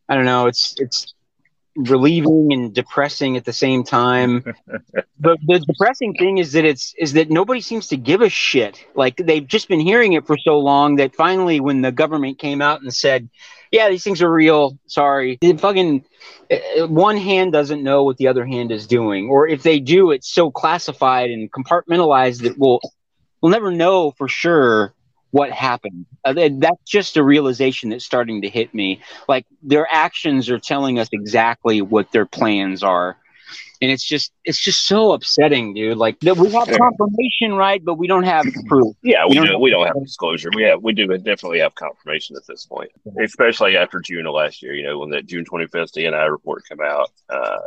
I 0.08 0.16
don't 0.16 0.26
know, 0.26 0.46
it's 0.48 0.76
it's 0.78 1.14
relieving 1.78 2.50
and 2.52 2.74
depressing 2.74 3.38
at 3.38 3.46
the 3.46 3.54
same 3.54 3.84
time. 3.84 4.44
but 5.20 5.38
the 5.46 5.60
depressing 5.60 6.14
thing 6.16 6.40
is 6.40 6.54
that 6.54 6.66
it's 6.66 6.94
is 6.98 7.14
that 7.14 7.30
nobody 7.30 7.62
seems 7.62 7.88
to 7.88 7.98
give 7.98 8.22
a 8.22 8.30
shit. 8.30 8.84
Like 8.96 9.18
they've 9.18 9.46
just 9.46 9.68
been 9.68 9.80
hearing 9.80 10.14
it 10.14 10.26
for 10.26 10.38
so 10.38 10.60
long 10.60 10.96
that 10.96 11.16
finally 11.16 11.60
when 11.60 11.82
the 11.82 11.92
government 11.92 12.40
came 12.40 12.62
out 12.62 12.82
and 12.82 12.94
said, 12.94 13.30
"Yeah, 13.72 13.90
these 13.90 14.04
things 14.04 14.22
are 14.22 14.32
real." 14.32 14.78
Sorry. 14.88 15.38
It 15.42 15.62
fucking 15.62 16.04
uh, 16.52 16.88
one 16.88 17.18
hand 17.18 17.52
doesn't 17.52 17.84
know 17.84 18.04
what 18.04 18.18
the 18.18 18.28
other 18.28 18.46
hand 18.46 18.72
is 18.72 18.88
doing 18.88 19.30
or 19.30 19.48
if 19.48 19.64
they 19.64 19.80
do 19.80 20.12
it's 20.12 20.34
so 20.34 20.50
classified 20.50 21.30
and 21.30 21.52
compartmentalized 21.52 22.44
that 22.44 22.58
we'll 22.58 22.80
we'll 23.42 23.52
never 23.52 23.72
know 23.72 24.12
for 24.12 24.30
sure 24.30 24.94
what 25.32 25.52
happened. 25.52 26.06
Uh, 26.24 26.50
that's 26.54 26.84
just 26.86 27.18
a 27.18 27.24
realization 27.24 27.90
that's 27.90 28.06
starting 28.06 28.42
to 28.42 28.50
hit 28.50 28.74
me. 28.74 29.02
Like 29.28 29.46
their 29.62 29.88
actions 29.92 30.50
are 30.50 30.60
telling 30.60 31.00
us 31.00 31.10
exactly 31.12 31.82
what 31.82 32.12
their 32.12 32.26
plans 32.26 32.84
are. 32.84 33.18
And 33.80 33.92
it's 33.92 34.04
just 34.04 34.32
it's 34.44 34.60
just 34.60 34.88
so 34.88 35.12
upsetting, 35.12 35.76
dude. 35.76 35.98
Like 35.98 36.18
we 36.22 36.30
have 36.30 36.68
confirmation, 36.68 37.54
right? 37.54 37.84
But 37.84 37.94
we 37.94 38.08
don't 38.08 38.24
have 38.24 38.46
proof. 38.68 38.96
Yeah, 39.04 39.26
we, 39.26 39.30
we 39.30 39.36
don't, 39.36 39.48
do, 39.48 39.60
we 39.60 39.70
don't 39.70 39.86
have 39.86 40.04
disclosure. 40.04 40.50
We 40.56 40.64
have 40.64 40.82
we 40.82 40.94
do 40.94 41.08
definitely 41.20 41.60
have 41.60 41.76
confirmation 41.76 42.36
at 42.36 42.48
this 42.48 42.66
point, 42.66 42.90
especially 43.24 43.78
after 43.78 44.00
June 44.00 44.26
of 44.26 44.34
last 44.34 44.64
year. 44.64 44.74
You 44.74 44.84
know, 44.84 44.98
when 44.98 45.12
that 45.12 45.28
June 45.28 45.46
twenty 45.46 45.68
fifth 45.68 45.94
DNI 45.94 46.32
report 46.32 46.68
came 46.68 46.82
out, 46.82 47.12
uh, 47.30 47.58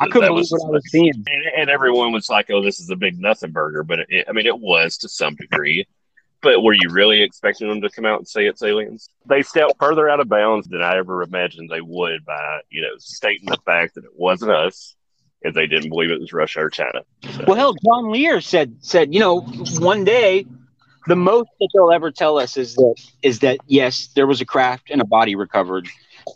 I 0.00 0.08
couldn't 0.08 0.28
believe 0.28 0.46
what 0.50 0.66
I 0.66 0.70
was 0.70 0.90
seeing. 0.90 1.12
And, 1.14 1.44
and, 1.56 1.70
everyone 1.70 2.12
was 2.12 2.28
like, 2.28 2.50
"Oh, 2.50 2.62
this 2.62 2.78
is 2.78 2.90
a 2.90 2.96
big 2.96 3.18
nothing 3.18 3.50
burger," 3.50 3.82
but 3.82 4.00
it, 4.08 4.26
I 4.28 4.32
mean, 4.32 4.46
it 4.46 4.58
was 4.58 4.96
to 4.98 5.08
some 5.08 5.34
degree. 5.36 5.86
But 6.40 6.62
were 6.62 6.72
you 6.72 6.90
really 6.90 7.22
expecting 7.22 7.68
them 7.68 7.80
to 7.80 7.90
come 7.90 8.06
out 8.06 8.18
and 8.18 8.28
say 8.28 8.46
it's 8.46 8.62
aliens? 8.62 9.08
They 9.26 9.42
stepped 9.42 9.74
further 9.80 10.08
out 10.08 10.20
of 10.20 10.28
bounds 10.28 10.68
than 10.68 10.82
I 10.82 10.96
ever 10.96 11.22
imagined 11.22 11.68
they 11.68 11.80
would 11.80 12.24
by, 12.24 12.60
you 12.70 12.82
know, 12.82 12.96
stating 12.98 13.46
the 13.46 13.58
fact 13.66 13.96
that 13.96 14.04
it 14.04 14.12
wasn't 14.14 14.52
us 14.52 14.94
if 15.42 15.54
they 15.54 15.66
didn't 15.66 15.90
believe 15.90 16.10
it 16.10 16.20
was 16.20 16.32
Russia 16.32 16.60
or 16.60 16.70
China. 16.70 17.02
So. 17.24 17.44
Well, 17.46 17.56
hell, 17.56 17.74
John 17.84 18.10
Lear 18.10 18.40
said 18.40 18.76
said, 18.80 19.12
you 19.12 19.20
know, 19.20 19.40
one 19.78 20.04
day 20.04 20.46
the 21.06 21.16
most 21.16 21.48
that 21.58 21.68
they'll 21.74 21.92
ever 21.92 22.10
tell 22.10 22.38
us 22.38 22.56
is 22.56 22.74
that 22.74 22.94
is 23.22 23.40
that 23.40 23.58
yes, 23.66 24.08
there 24.14 24.26
was 24.26 24.40
a 24.40 24.46
craft 24.46 24.90
and 24.90 25.00
a 25.00 25.04
body 25.04 25.34
recovered. 25.34 25.88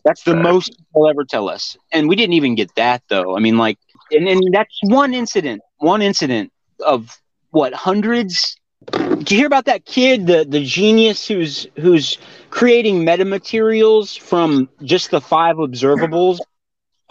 That's 0.04 0.22
the 0.22 0.34
right. 0.34 0.42
most 0.42 0.76
they'll 0.94 1.08
ever 1.08 1.24
tell 1.24 1.48
us. 1.48 1.76
And 1.92 2.08
we 2.08 2.16
didn't 2.16 2.34
even 2.34 2.54
get 2.54 2.74
that 2.76 3.02
though. 3.08 3.36
I 3.36 3.40
mean, 3.40 3.58
like 3.58 3.78
and, 4.10 4.26
and 4.26 4.42
that's 4.52 4.78
one 4.82 5.14
incident, 5.14 5.62
one 5.78 6.02
incident 6.02 6.52
of 6.80 7.16
what 7.50 7.74
hundreds 7.74 8.56
did 8.90 9.30
you 9.30 9.36
hear 9.38 9.46
about 9.46 9.66
that 9.66 9.84
kid, 9.84 10.26
the 10.26 10.44
the 10.48 10.64
genius 10.64 11.26
who's 11.26 11.66
who's 11.76 12.18
creating 12.50 13.04
metamaterials 13.04 14.18
from 14.18 14.68
just 14.82 15.10
the 15.10 15.20
five 15.20 15.56
observables? 15.56 16.38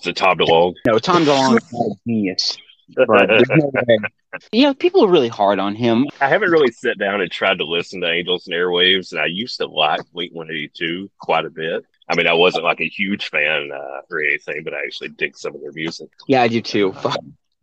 Is 0.02 0.08
it 0.08 0.16
Tom 0.16 0.38
DeLonge? 0.38 0.76
No, 0.86 0.98
Tom 1.00 1.24
DeLonge 1.24 1.58
is 1.58 1.74
a 1.74 1.96
genius. 2.08 2.58
But 2.96 3.08
no 3.08 3.40
you 4.52 4.64
know, 4.64 4.74
people 4.74 5.06
are 5.06 5.10
really 5.10 5.30
hard 5.30 5.60
on 5.60 5.76
him. 5.76 6.08
I 6.20 6.28
haven't 6.28 6.52
really 6.52 6.72
sat 6.72 6.98
down 6.98 7.22
and 7.22 7.32
tried 7.32 7.60
to 7.60 7.66
listen 7.66 8.02
to 8.02 8.12
Angels 8.12 8.48
and 8.48 8.56
Airwaves, 8.56 9.12
and 9.12 9.22
I 9.22 9.28
used 9.28 9.58
to 9.58 9.68
like 9.68 10.02
Blink 10.12 10.34
182 10.34 11.10
quite 11.20 11.46
a 11.46 11.50
bit. 11.50 11.86
I 12.10 12.16
mean, 12.16 12.28
I 12.28 12.34
wasn't 12.34 12.66
like 12.66 12.82
a 12.82 12.88
huge 12.90 13.30
fan 13.30 13.70
uh, 13.74 14.02
or 14.10 14.22
anything, 14.22 14.64
but 14.64 14.74
I 14.74 14.80
actually 14.86 15.10
dig 15.10 15.38
some 15.38 15.56
of 15.56 15.62
their 15.62 15.72
music. 15.72 16.10
Yeah, 16.28 16.42
I 16.42 16.48
do 16.50 16.62
too. 16.62 16.94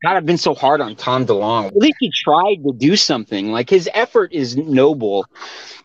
God, 0.03 0.17
I've 0.17 0.27
been 0.27 0.39
so 0.39 0.55
hard 0.55 0.81
on 0.81 0.95
Tom 0.95 1.27
DeLonge. 1.27 1.69
At 1.69 1.77
least 1.77 1.97
he 1.99 2.13
tried 2.13 2.63
to 2.65 2.73
do 2.73 2.95
something. 2.95 3.51
Like 3.51 3.69
his 3.69 3.89
effort 3.93 4.33
is 4.33 4.57
noble. 4.57 5.27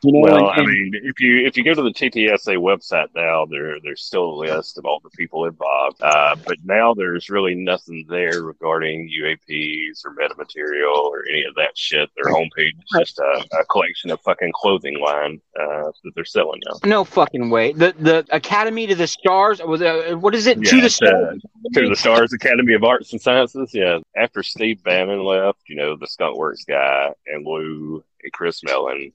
You 0.03 0.11
know, 0.11 0.19
well, 0.19 0.49
and, 0.49 0.61
I 0.61 0.65
mean, 0.65 0.91
if 1.01 1.19
you 1.19 1.47
if 1.47 1.55
you 1.57 1.63
go 1.63 1.73
to 1.73 1.81
the 1.81 1.93
TTSA 1.93 2.57
website 2.57 3.07
now, 3.15 3.45
there 3.45 3.79
there's 3.81 4.03
still 4.03 4.25
a 4.25 4.35
list 4.35 4.77
of 4.77 4.85
all 4.85 4.99
the 5.01 5.09
people 5.11 5.45
involved. 5.45 6.01
Uh, 6.01 6.35
but 6.45 6.57
now 6.63 6.93
there's 6.93 7.29
really 7.29 7.55
nothing 7.55 8.05
there 8.09 8.43
regarding 8.43 9.09
UAPs 9.09 10.05
or 10.05 10.13
metamaterial 10.13 10.93
or 10.95 11.23
any 11.29 11.45
of 11.45 11.55
that 11.55 11.75
shit. 11.75 12.09
Their 12.15 12.33
homepage 12.33 12.73
is 12.73 12.99
just 12.99 13.19
a, 13.19 13.45
a 13.59 13.65
collection 13.65 14.11
of 14.11 14.19
fucking 14.21 14.51
clothing 14.53 14.99
line 14.99 15.39
uh, 15.57 15.91
that 16.03 16.11
they're 16.15 16.25
selling 16.25 16.59
now. 16.67 16.79
No 16.83 17.05
fucking 17.05 17.49
way. 17.49 17.71
The 17.71 17.95
the 17.97 18.27
Academy 18.29 18.87
to 18.87 18.95
the 18.95 19.07
Stars 19.07 19.61
was 19.61 19.81
uh, 19.81 20.15
what 20.19 20.35
is 20.35 20.47
it? 20.47 20.57
Yeah, 20.57 20.69
to 20.69 20.81
the 20.81 20.89
Stars. 20.89 21.41
To 21.73 21.89
the 21.89 21.95
Stars 21.95 22.33
Academy 22.33 22.73
of 22.73 22.83
Arts 22.83 23.11
and 23.11 23.21
Sciences. 23.21 23.71
Yeah 23.73 23.99
after 24.15 24.43
Steve 24.43 24.83
Bannon 24.83 25.23
left, 25.23 25.59
you 25.67 25.75
know, 25.75 25.95
the 25.95 26.05
Skunkworks 26.07 26.65
guy 26.67 27.13
and 27.27 27.45
Lou 27.45 28.03
and 28.23 28.33
Chris 28.33 28.63
Mellon, 28.63 29.11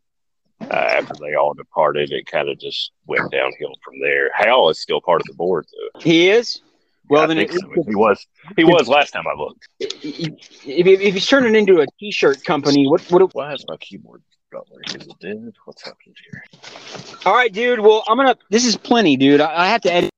uh, 0.61 0.75
after 0.75 1.15
they 1.21 1.35
all 1.35 1.55
departed, 1.55 2.11
it 2.11 2.27
kind 2.27 2.49
of 2.49 2.59
just 2.59 2.93
went 3.07 3.31
downhill 3.31 3.75
from 3.85 4.01
there. 4.01 4.31
Hal 4.35 4.69
is 4.71 4.81
still 4.81 5.01
part 5.01 5.21
of 5.21 5.27
the 5.27 5.35
board, 5.35 5.67
though. 5.73 6.01
He 6.01 6.31
is. 6.31 6.61
Well, 7.09 7.23
yeah, 7.23 7.27
then 7.27 7.39
it, 7.39 7.53
so. 7.53 7.61
he 7.87 7.95
was. 7.95 8.27
He 8.57 8.65
was 8.65 8.87
last 8.87 9.13
time 9.13 9.25
I 9.27 9.39
looked. 9.39 9.67
If, 9.81 10.05
if 10.65 11.15
he's 11.15 11.27
turning 11.27 11.55
into 11.55 11.81
a 11.81 11.87
T-shirt 11.99 12.45
company, 12.45 12.87
what? 12.87 13.01
What? 13.11 13.35
Why 13.35 13.55
is 13.55 13.65
my 13.67 13.79
keyboard 13.79 14.23
not? 14.53 14.67
Is 14.89 15.07
it 15.07 15.13
dead? 15.19 15.55
What's 15.65 15.83
happening 15.83 16.15
here? 16.31 16.45
All 17.25 17.35
right, 17.35 17.51
dude. 17.51 17.81
Well, 17.81 18.05
I'm 18.09 18.19
gonna. 18.19 18.37
This 18.51 18.67
is 18.67 18.77
plenty, 18.77 19.17
dude. 19.17 19.41
I, 19.41 19.65
I 19.65 19.69
have 19.69 19.81
to 19.83 19.93
edit 19.93 20.11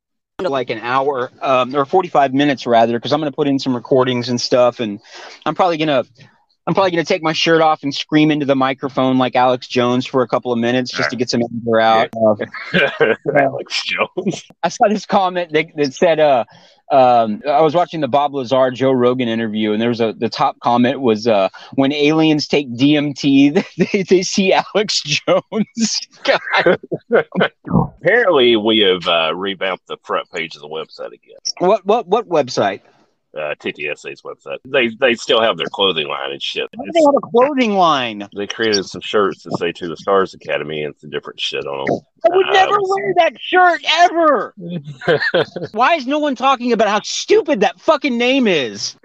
like 0.49 0.71
an 0.71 0.79
hour 0.79 1.31
um, 1.41 1.75
or 1.75 1.85
45 1.85 2.33
minutes 2.33 2.67
rather 2.67 2.95
because 2.95 3.13
i'm 3.13 3.21
going 3.21 3.31
to 3.31 3.37
put 3.37 3.49
in 3.49 3.59
some 3.59 3.75
recordings 3.75 4.29
and 4.29 4.41
stuff 4.41 4.81
and 4.81 5.01
i'm 5.45 5.55
probably 5.55 5.77
going 5.77 5.89
to 5.89 6.09
i'm 6.67 6.75
probably 6.75 6.91
going 6.91 7.05
to 7.05 7.09
take 7.09 7.23
my 7.23 7.33
shirt 7.33 7.61
off 7.61 7.83
and 7.83 7.95
scream 7.95 8.31
into 8.31 8.47
the 8.47 8.57
microphone 8.57 9.19
like 9.19 9.37
alex 9.37 9.69
jones 9.69 10.07
for 10.07 10.23
a 10.23 10.29
couple 10.29 10.53
of 10.53 10.59
minutes 10.59 10.91
just 10.91 11.11
to 11.11 11.17
get 11.17 11.29
some 11.29 11.43
anger 11.43 11.81
out 11.81 12.11
alex 13.39 13.85
jones. 13.85 14.45
I 14.63 14.69
saw 14.69 14.89
this 14.89 15.07
comment 15.07 15.53
that, 15.53 15.67
that 15.77 15.95
said 15.95 16.21
uh 16.21 16.45
um, 16.91 17.43
I 17.49 17.61
was 17.61 17.75
watching 17.75 18.01
the 18.01 18.09
Bob 18.09 18.35
Lazar 18.35 18.71
Joe 18.71 18.93
Rogan 18.93 19.29
interview, 19.29 19.73
and 19.73 19.81
there 19.81 19.89
was 19.89 20.01
a 20.01 20.13
the 20.13 20.29
top 20.29 20.59
comment 20.61 21.01
was 21.01 21.27
uh, 21.27 21.49
when 21.75 21.93
aliens 21.93 22.49
take 22.49 22.69
DMT, 22.75 23.65
they, 23.93 24.03
they 24.03 24.23
see 24.23 24.53
Alex 24.53 25.03
Jones. 25.03 26.01
Apparently, 28.03 28.57
we 28.57 28.81
have 28.81 29.07
uh, 29.07 29.35
revamped 29.35 29.87
the 29.87 29.99
front 30.03 30.31
page 30.31 30.57
of 30.57 30.63
the 30.63 30.69
website 30.69 31.13
again. 31.13 31.39
What 31.59 31.87
what 31.87 32.07
what 32.09 32.29
website? 32.29 32.81
Uh, 33.37 33.55
TTSA's 33.61 34.23
website. 34.23 34.59
They 34.65 34.89
they 34.89 35.15
still 35.15 35.41
have 35.41 35.57
their 35.57 35.69
clothing 35.69 36.09
line 36.09 36.33
and 36.33 36.43
shit. 36.43 36.69
Why 36.75 36.85
do 36.85 36.91
they 36.93 37.01
have 37.01 37.15
a 37.17 37.21
clothing 37.21 37.75
line? 37.75 38.29
They 38.35 38.47
created 38.47 38.85
some 38.87 39.01
shirts 39.01 39.45
that 39.45 39.57
say 39.59 39.73
"To 39.73 39.89
the 39.89 39.97
Stars 39.97 40.35
Academy" 40.35 40.83
and 40.83 40.95
some 40.99 41.11
different 41.11 41.41
shit 41.41 41.67
on 41.67 41.87
them. 41.87 42.01
I 42.25 42.37
would 42.37 42.47
never 42.53 42.77
wear 42.81 43.15
that 43.17 43.41
shirt 43.41 43.83
ever. 43.89 44.55
Why 45.73 45.95
is 45.95 46.07
no 46.07 46.19
one 46.19 46.35
talking 46.35 46.73
about 46.73 46.89
how 46.89 47.01
stupid 47.03 47.61
that 47.61 47.81
fucking 47.81 48.17
name 48.17 48.47
is? 48.47 48.97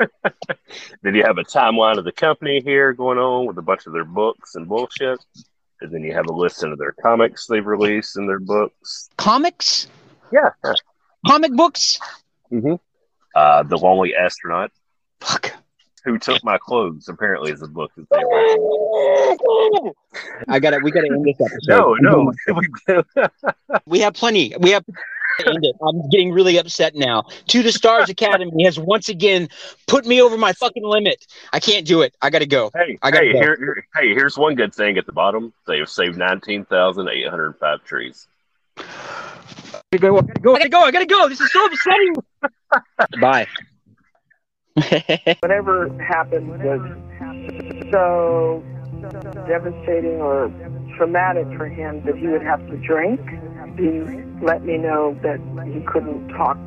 then 1.02 1.16
you 1.16 1.24
have 1.24 1.38
a 1.38 1.44
timeline 1.44 1.98
of 1.98 2.04
the 2.06 2.12
company 2.12 2.62
here 2.64 2.94
going 2.94 3.18
on 3.18 3.46
with 3.46 3.58
a 3.58 3.62
bunch 3.62 3.86
of 3.86 3.94
their 3.94 4.06
books 4.06 4.56
and 4.56 4.68
bullshit. 4.68 5.20
And 5.82 5.94
then 5.94 6.04
you 6.04 6.14
have 6.14 6.28
a 6.28 6.34
list 6.34 6.64
of 6.64 6.78
their 6.78 6.94
comics 6.94 7.48
they've 7.48 7.66
released 7.66 8.18
in 8.18 8.28
their 8.28 8.40
books. 8.40 9.10
Comics? 9.18 9.88
Yeah. 10.32 10.50
Comic 11.28 11.54
books? 11.54 12.00
Mm-hmm. 12.52 12.76
Uh, 13.36 13.64
the 13.64 13.78
Lonely 13.78 14.16
Astronaut. 14.16 14.72
Fuck. 15.20 15.52
Who 16.06 16.18
took 16.20 16.44
my 16.44 16.58
clothes? 16.58 17.10
Apparently, 17.10 17.52
is 17.52 17.62
a 17.64 17.68
book 17.68 17.92
that 17.98 18.08
they 18.12 18.24
read. 18.24 19.94
I 20.48 20.60
got 20.60 20.70
to 20.72 20.80
We 20.84 20.92
got 20.92 21.02
to 21.02 21.08
end 21.08 21.26
this 21.26 21.42
episode. 21.42 21.98
No, 22.02 22.32
no. 22.88 23.04
we 23.86 24.00
have 24.00 24.14
plenty. 24.14 24.54
We 24.60 24.70
have. 24.72 24.86
I'm 25.46 26.10
getting 26.12 26.32
really 26.32 26.58
upset 26.58 26.96
now. 26.96 27.26
To 27.48 27.62
the 27.62 27.72
Stars 27.72 28.10
Academy 28.10 28.64
has 28.64 28.80
once 28.80 29.10
again 29.10 29.50
put 29.86 30.06
me 30.06 30.22
over 30.22 30.38
my 30.38 30.54
fucking 30.54 30.86
limit. 30.86 31.26
I 31.52 31.60
can't 31.60 31.86
do 31.86 32.04
it. 32.04 32.16
I 32.22 32.30
gotta 32.30 32.46
go. 32.46 32.72
Hey, 32.74 32.98
I 33.02 33.12
gotta 33.12 33.26
hey, 33.26 33.34
go. 33.34 33.40
Here, 33.40 33.58
here, 33.58 33.88
hey, 33.96 34.14
here's 34.14 34.38
one 34.38 34.56
good 34.56 34.74
thing 34.74 34.98
at 34.98 35.06
the 35.06 35.12
bottom. 35.12 35.52
They 35.68 35.80
have 35.80 35.90
saved 35.90 36.18
nineteen 36.18 36.64
thousand 36.64 37.10
eight 37.10 37.28
hundred 37.28 37.58
five 37.58 37.84
trees. 37.84 38.28
I 39.96 39.98
gotta 39.98 40.12
go. 40.12 40.18
I 40.18 40.22
gotta 40.22 40.40
go. 40.42 40.54
I 40.56 40.60
gotta 40.60 40.70
go. 40.70 40.82
I 40.82 40.92
gotta 40.92 41.06
go. 41.06 41.30
This 41.30 41.40
is 41.40 41.52
so 41.52 41.66
upsetting. 41.66 42.16
Bye. 43.22 43.48
Whatever 45.40 45.90
happened 46.04 46.50
was 46.62 46.82
so 47.92 48.64
devastating 49.48 50.20
or 50.20 50.52
traumatic 50.98 51.48
for 51.58 51.68
him 51.68 52.04
that 52.06 52.18
he 52.18 52.28
would 52.28 52.44
have 52.44 52.60
to 52.68 52.76
drink. 52.78 53.22
He 53.78 54.02
let 54.44 54.64
me 54.64 54.78
know 54.78 55.18
that 55.24 55.40
he 55.66 55.80
couldn't 55.86 56.28
talk 56.30 56.58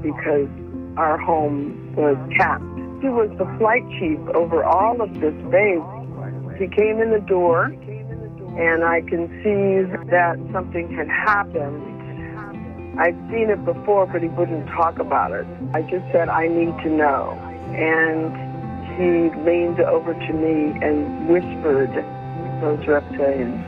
because 0.00 0.48
our 0.96 1.18
home 1.18 1.94
was 1.96 2.16
capped. 2.36 2.62
He 3.02 3.08
was 3.08 3.30
the 3.36 3.46
flight 3.58 3.82
chief 3.98 4.20
over 4.34 4.62
all 4.62 5.00
of 5.00 5.12
this 5.14 5.34
base. 5.50 5.82
He 6.58 6.68
came 6.68 7.00
in 7.00 7.10
the 7.10 7.24
door, 7.26 7.64
and 7.64 8.84
I 8.84 9.00
can 9.00 9.26
see 9.42 9.82
that 10.10 10.38
something 10.52 10.94
had 10.94 11.08
happened 11.08 11.93
I'd 12.96 13.16
seen 13.28 13.50
it 13.50 13.64
before, 13.64 14.06
but 14.06 14.22
he 14.22 14.28
wouldn't 14.28 14.68
talk 14.68 15.00
about 15.00 15.32
it. 15.32 15.46
I 15.72 15.82
just 15.82 16.04
said, 16.12 16.28
I 16.28 16.46
need 16.46 16.78
to 16.84 16.90
know. 16.90 17.32
And 17.74 18.30
he 18.94 19.34
leaned 19.42 19.80
over 19.80 20.14
to 20.14 20.32
me 20.32 20.78
and 20.80 21.28
whispered 21.28 21.90
those 22.62 22.78
reptilians. 22.86 23.58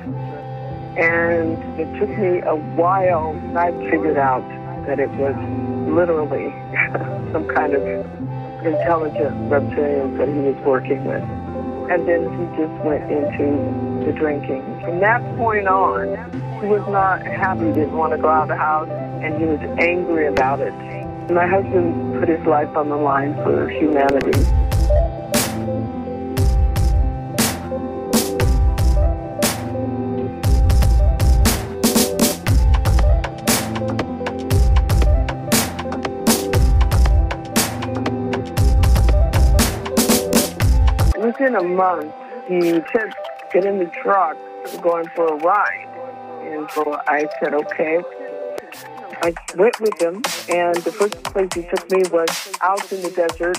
And 0.96 1.58
it 1.80 1.98
took 1.98 2.08
me 2.08 2.40
a 2.46 2.54
while, 2.76 3.32
and 3.32 3.58
I 3.58 3.72
figured 3.90 4.16
out 4.16 4.46
that 4.86 5.00
it 5.00 5.10
was 5.18 5.34
literally 5.90 6.54
some 7.32 7.48
kind 7.48 7.74
of 7.74 7.82
intelligent 8.64 9.50
reptilians 9.50 10.18
that 10.18 10.28
he 10.28 10.38
was 10.38 10.56
working 10.64 11.04
with. 11.04 11.22
And 11.90 12.06
then 12.06 12.22
he 12.30 12.46
just 12.56 12.84
went 12.84 13.10
into 13.10 14.06
the 14.06 14.12
drinking. 14.12 14.62
From 14.82 15.00
that 15.00 15.20
point 15.36 15.66
on, 15.66 16.14
he 16.60 16.66
was 16.66 16.86
not 16.88 17.22
happy, 17.26 17.72
didn't 17.72 17.92
want 17.92 18.12
to 18.12 18.18
go 18.18 18.28
out 18.28 18.42
of 18.42 18.48
the 18.48 18.56
house, 18.56 18.88
and 19.22 19.38
he 19.38 19.44
was 19.44 19.60
angry 19.78 20.26
about 20.26 20.60
it. 20.60 20.72
My 21.30 21.46
husband 21.46 22.20
put 22.20 22.28
his 22.28 22.44
life 22.46 22.76
on 22.76 22.88
the 22.88 22.96
line 22.96 23.34
for 23.42 23.68
humanity. 23.68 24.38
Within 41.18 41.56
a 41.56 41.62
month, 41.62 42.14
he 42.46 42.60
said, 42.92 43.12
get 43.52 43.64
in 43.64 43.78
the 43.78 43.90
truck, 44.02 44.36
going 44.80 45.08
for 45.16 45.26
a 45.26 45.36
ride. 45.36 45.88
And 46.42 46.70
so 46.70 46.98
I 47.08 47.26
said, 47.40 47.52
okay. 47.52 48.00
I 49.26 49.34
went 49.56 49.80
with 49.80 50.00
him, 50.00 50.22
and 50.48 50.76
the 50.84 50.92
first 50.92 51.20
place 51.24 51.48
he 51.52 51.62
took 51.62 51.90
me 51.90 52.02
was 52.12 52.30
out 52.60 52.92
in 52.92 53.02
the 53.02 53.10
desert 53.10 53.58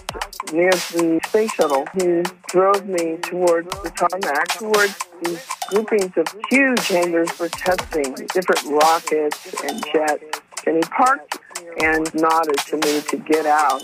near 0.54 0.72
the 0.72 1.20
space 1.28 1.52
shuttle. 1.56 1.86
He 1.94 2.24
drove 2.48 2.88
me 2.88 3.18
towards 3.18 3.68
the 3.84 3.90
tarmac, 3.90 4.48
towards 4.48 4.96
these 5.22 5.46
groupings 5.68 6.14
of 6.16 6.28
huge 6.50 6.88
hangars 6.88 7.30
for 7.32 7.50
testing 7.50 8.14
different 8.34 8.64
rockets 8.82 9.62
and 9.62 9.84
jets. 9.92 10.40
And 10.66 10.78
he 10.78 10.84
parked 10.84 11.38
and 11.82 12.16
nodded 12.16 12.60
to 12.68 12.78
me 12.78 13.02
to 13.02 13.18
get 13.18 13.46
out. 13.46 13.84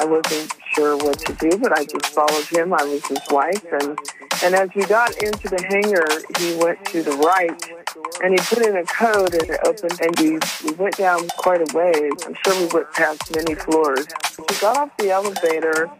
I 0.00 0.04
wasn't 0.06 0.52
sure 0.74 0.96
what 0.96 1.20
to 1.20 1.32
do, 1.34 1.56
but 1.58 1.78
I 1.78 1.84
just 1.84 2.06
followed 2.06 2.46
him. 2.50 2.72
I 2.72 2.82
was 2.82 3.06
his 3.06 3.20
wife, 3.30 3.64
and 3.70 3.96
and 4.42 4.54
as 4.54 4.70
we 4.74 4.84
got 4.86 5.16
into 5.22 5.48
the 5.48 5.62
hangar, 5.62 6.22
he 6.38 6.56
went 6.56 6.84
to 6.86 7.02
the 7.02 7.12
right, 7.12 7.75
and 8.22 8.32
he 8.32 8.38
put 8.38 8.64
in 8.66 8.76
a 8.76 8.84
code, 8.84 9.34
and 9.34 9.50
it 9.50 9.60
opened, 9.64 10.00
and 10.00 10.18
we 10.18 10.38
we 10.64 10.76
went 10.76 10.96
down 10.96 11.28
quite 11.36 11.60
a 11.60 11.76
ways. 11.76 12.12
I'm 12.24 12.34
sure 12.44 12.58
we 12.58 12.66
went 12.72 12.92
past 12.92 13.34
many 13.34 13.54
floors. 13.54 14.06
We 14.38 14.56
got 14.60 14.76
off 14.76 14.96
the 14.98 15.10
elevator. 15.10 15.90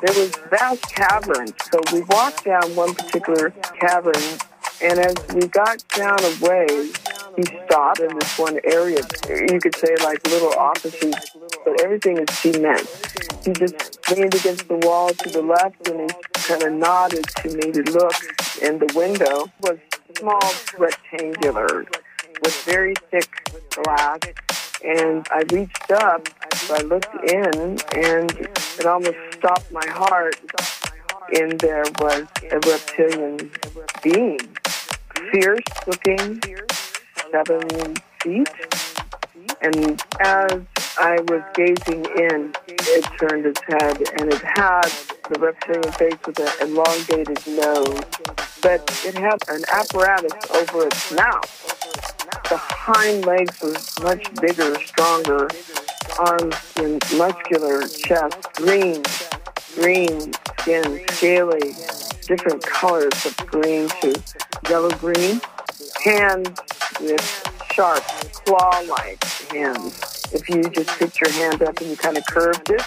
There 0.00 0.14
was 0.14 0.32
vast 0.50 0.82
caverns, 0.94 1.54
so 1.70 1.80
we 1.92 2.02
walked 2.02 2.44
down 2.44 2.74
one 2.74 2.94
particular 2.94 3.50
cavern, 3.80 4.22
and 4.82 4.98
as 4.98 5.14
we 5.34 5.46
got 5.48 5.82
down 5.88 6.18
a 6.20 6.32
ways, 6.40 6.92
he 7.36 7.44
stopped 7.66 8.00
in 8.00 8.18
this 8.18 8.38
one 8.38 8.58
area. 8.64 9.00
You 9.28 9.58
could 9.60 9.76
say 9.76 9.94
like 10.02 10.26
little 10.26 10.52
offices, 10.58 11.14
but 11.64 11.80
everything 11.80 12.18
is 12.18 12.38
cement. 12.38 12.86
He 13.44 13.52
just 13.52 13.98
leaned 14.10 14.34
against 14.34 14.68
the 14.68 14.76
wall 14.82 15.10
to 15.10 15.28
the 15.30 15.42
left 15.42 15.88
and 15.88 16.10
he 16.10 16.16
kind 16.34 16.62
of 16.62 16.72
nodded 16.72 17.24
to 17.38 17.48
me 17.48 17.72
to 17.72 17.82
look. 17.92 18.14
in 18.60 18.78
the 18.78 18.92
window 18.94 19.50
was 19.60 19.78
small, 20.22 20.52
rectangular, 20.78 21.84
with 22.42 22.62
very 22.64 22.94
thick 23.10 23.50
glass. 23.70 24.20
And 24.84 25.26
I 25.32 25.42
reached 25.50 25.90
up, 25.90 26.28
so 26.54 26.76
I 26.76 26.82
looked 26.82 27.12
in, 27.28 27.76
and 27.96 28.30
it 28.30 28.86
almost 28.86 29.16
stopped 29.32 29.72
my 29.72 29.86
heart. 29.88 30.36
And 31.34 31.58
there 31.58 31.82
was 31.98 32.26
a 32.52 32.60
reptilian 32.60 33.50
being, 34.04 34.38
fierce 35.32 35.64
looking, 35.88 36.40
seven 37.32 37.96
feet. 38.22 38.48
And 39.60 40.00
as 40.20 40.62
I 40.98 41.18
was 41.28 41.42
gazing 41.54 42.04
in, 42.16 42.52
it 42.68 43.04
turned 43.18 43.46
its 43.46 43.60
head 43.66 43.96
and 44.18 44.32
it 44.32 44.42
had 44.42 44.90
the 45.30 45.38
reptilian 45.38 45.92
face 45.92 46.18
with 46.26 46.38
an 46.38 46.68
elongated 46.68 47.46
nose, 47.46 48.04
but 48.60 48.82
it 49.04 49.14
had 49.14 49.38
an 49.48 49.62
apparatus 49.72 50.32
over 50.50 50.86
its 50.86 51.12
mouth. 51.12 51.68
The 52.48 52.58
hind 52.58 53.24
legs 53.24 53.60
were 53.62 54.04
much 54.04 54.34
bigger, 54.40 54.74
stronger, 54.84 55.48
arms 56.18 56.56
and 56.76 57.02
muscular 57.16 57.88
chest, 57.88 58.52
green, 58.54 59.02
green 59.74 60.32
skin, 60.60 61.00
scaly, 61.12 61.74
different 62.26 62.62
colors 62.62 63.26
of 63.26 63.36
green 63.46 63.88
to 64.00 64.14
yellow 64.68 64.90
green, 64.90 65.40
hands 66.04 66.60
with 67.00 67.48
sharp, 67.72 68.02
claw-like 68.44 69.24
hands. 69.50 70.11
If 70.34 70.48
you 70.48 70.62
just 70.70 70.88
picked 70.98 71.20
your 71.20 71.30
hand 71.30 71.62
up 71.62 71.78
and 71.80 71.90
you 71.90 71.96
kind 71.96 72.16
of 72.16 72.24
curved 72.26 72.70
it, 72.70 72.82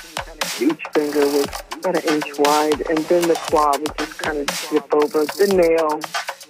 each 0.59 0.81
finger 0.93 1.19
was 1.19 1.47
about 1.73 1.95
an 1.95 2.15
inch 2.15 2.39
wide, 2.39 2.81
and 2.89 2.97
then 3.05 3.27
the 3.27 3.35
claw 3.35 3.71
would 3.77 3.95
just 3.97 4.17
kind 4.17 4.39
of 4.39 4.47
dip 4.71 4.91
over 4.93 5.25
the 5.25 5.53
nail, 5.53 5.99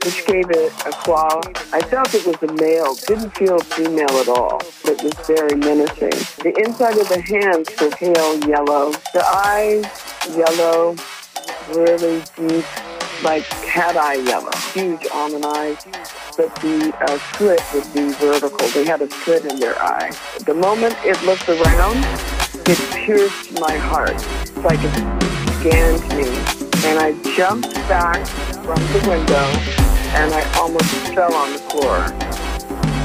which 0.05 0.25
gave 0.25 0.49
it 0.51 0.71
a 0.86 0.91
claw. 0.91 1.41
I 1.73 1.81
felt 1.81 2.13
it 2.13 2.25
was 2.25 2.41
a 2.43 2.53
male, 2.53 2.95
didn't 3.08 3.31
feel 3.36 3.60
female 3.60 4.10
at 4.21 4.29
all. 4.29 4.62
It 4.86 5.03
was 5.03 5.13
very 5.27 5.58
menacing. 5.58 6.15
The 6.43 6.53
inside 6.65 6.97
of 6.97 7.10
the 7.10 7.19
hands 7.19 7.69
were 7.81 7.89
pale 7.89 8.39
yellow. 8.47 8.91
The 9.13 9.25
eyes, 9.25 9.86
yellow, 10.34 10.95
really 11.75 12.23
deep, 12.38 12.65
like 13.21 13.43
cat 13.65 13.97
eye 13.97 14.15
yellow, 14.15 14.55
huge 14.73 15.05
almond 15.12 15.45
eyes 15.45 15.86
but 16.38 16.54
the 16.56 16.93
uh, 17.00 17.17
slit 17.38 17.62
would 17.74 17.93
be 17.93 18.12
vertical. 18.13 18.67
They 18.69 18.86
had 18.86 19.02
a 19.02 19.10
slit 19.10 19.45
in 19.45 19.60
their 19.60 19.82
eye. 19.82 20.12
The 20.45 20.54
moment 20.54 20.95
it 21.04 21.21
looked 21.24 21.48
around, 21.48 22.04
it 22.67 22.80
pierced 22.91 23.58
my 23.60 23.78
heart. 23.78 24.12
It's 24.12 24.58
like 24.58 24.80
it 24.82 24.91
scanned 25.60 26.04
me. 26.17 26.28
And 26.88 27.00
I 27.00 27.15
jumped 27.36 27.74
back 27.88 28.26
from 28.65 28.80
the 28.91 29.06
window 29.08 29.48
and 30.15 30.34
I 30.34 30.43
almost 30.60 30.91
fell 31.13 31.34
on 31.34 31.54
the 31.54 31.60
floor. 31.60 31.98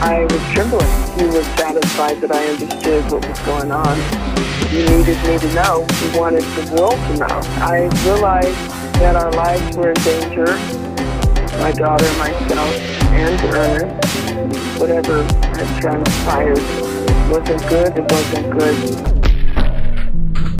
I 0.02 0.22
was 0.24 0.42
trembling. 0.52 0.88
He 1.18 1.26
was 1.26 1.46
satisfied 1.56 2.20
that 2.22 2.32
I 2.32 2.46
understood 2.46 3.12
what 3.12 3.28
was 3.28 3.38
going 3.40 3.70
on. 3.70 3.96
He 4.70 4.78
needed 4.78 5.18
me 5.26 5.38
to 5.38 5.54
know. 5.54 5.86
He 5.86 6.18
wanted 6.18 6.42
the 6.42 6.74
world 6.74 6.94
to 6.94 7.16
know. 7.16 7.40
I 7.62 7.90
realized 8.04 8.56
that 8.98 9.14
our 9.14 9.30
lives 9.32 9.76
were 9.76 9.90
in 9.90 10.02
danger. 10.02 10.46
My 11.58 11.72
daughter, 11.72 12.06
and 12.06 12.18
myself, 12.18 12.99
and 13.20 13.40
Ernest, 13.54 14.80
whatever 14.80 15.22
had 15.22 15.80
transpired 15.80 16.58
wasn't 17.30 17.68
good, 17.68 17.98
it 17.98 18.10
wasn't 18.10 18.50
good. 18.50 19.19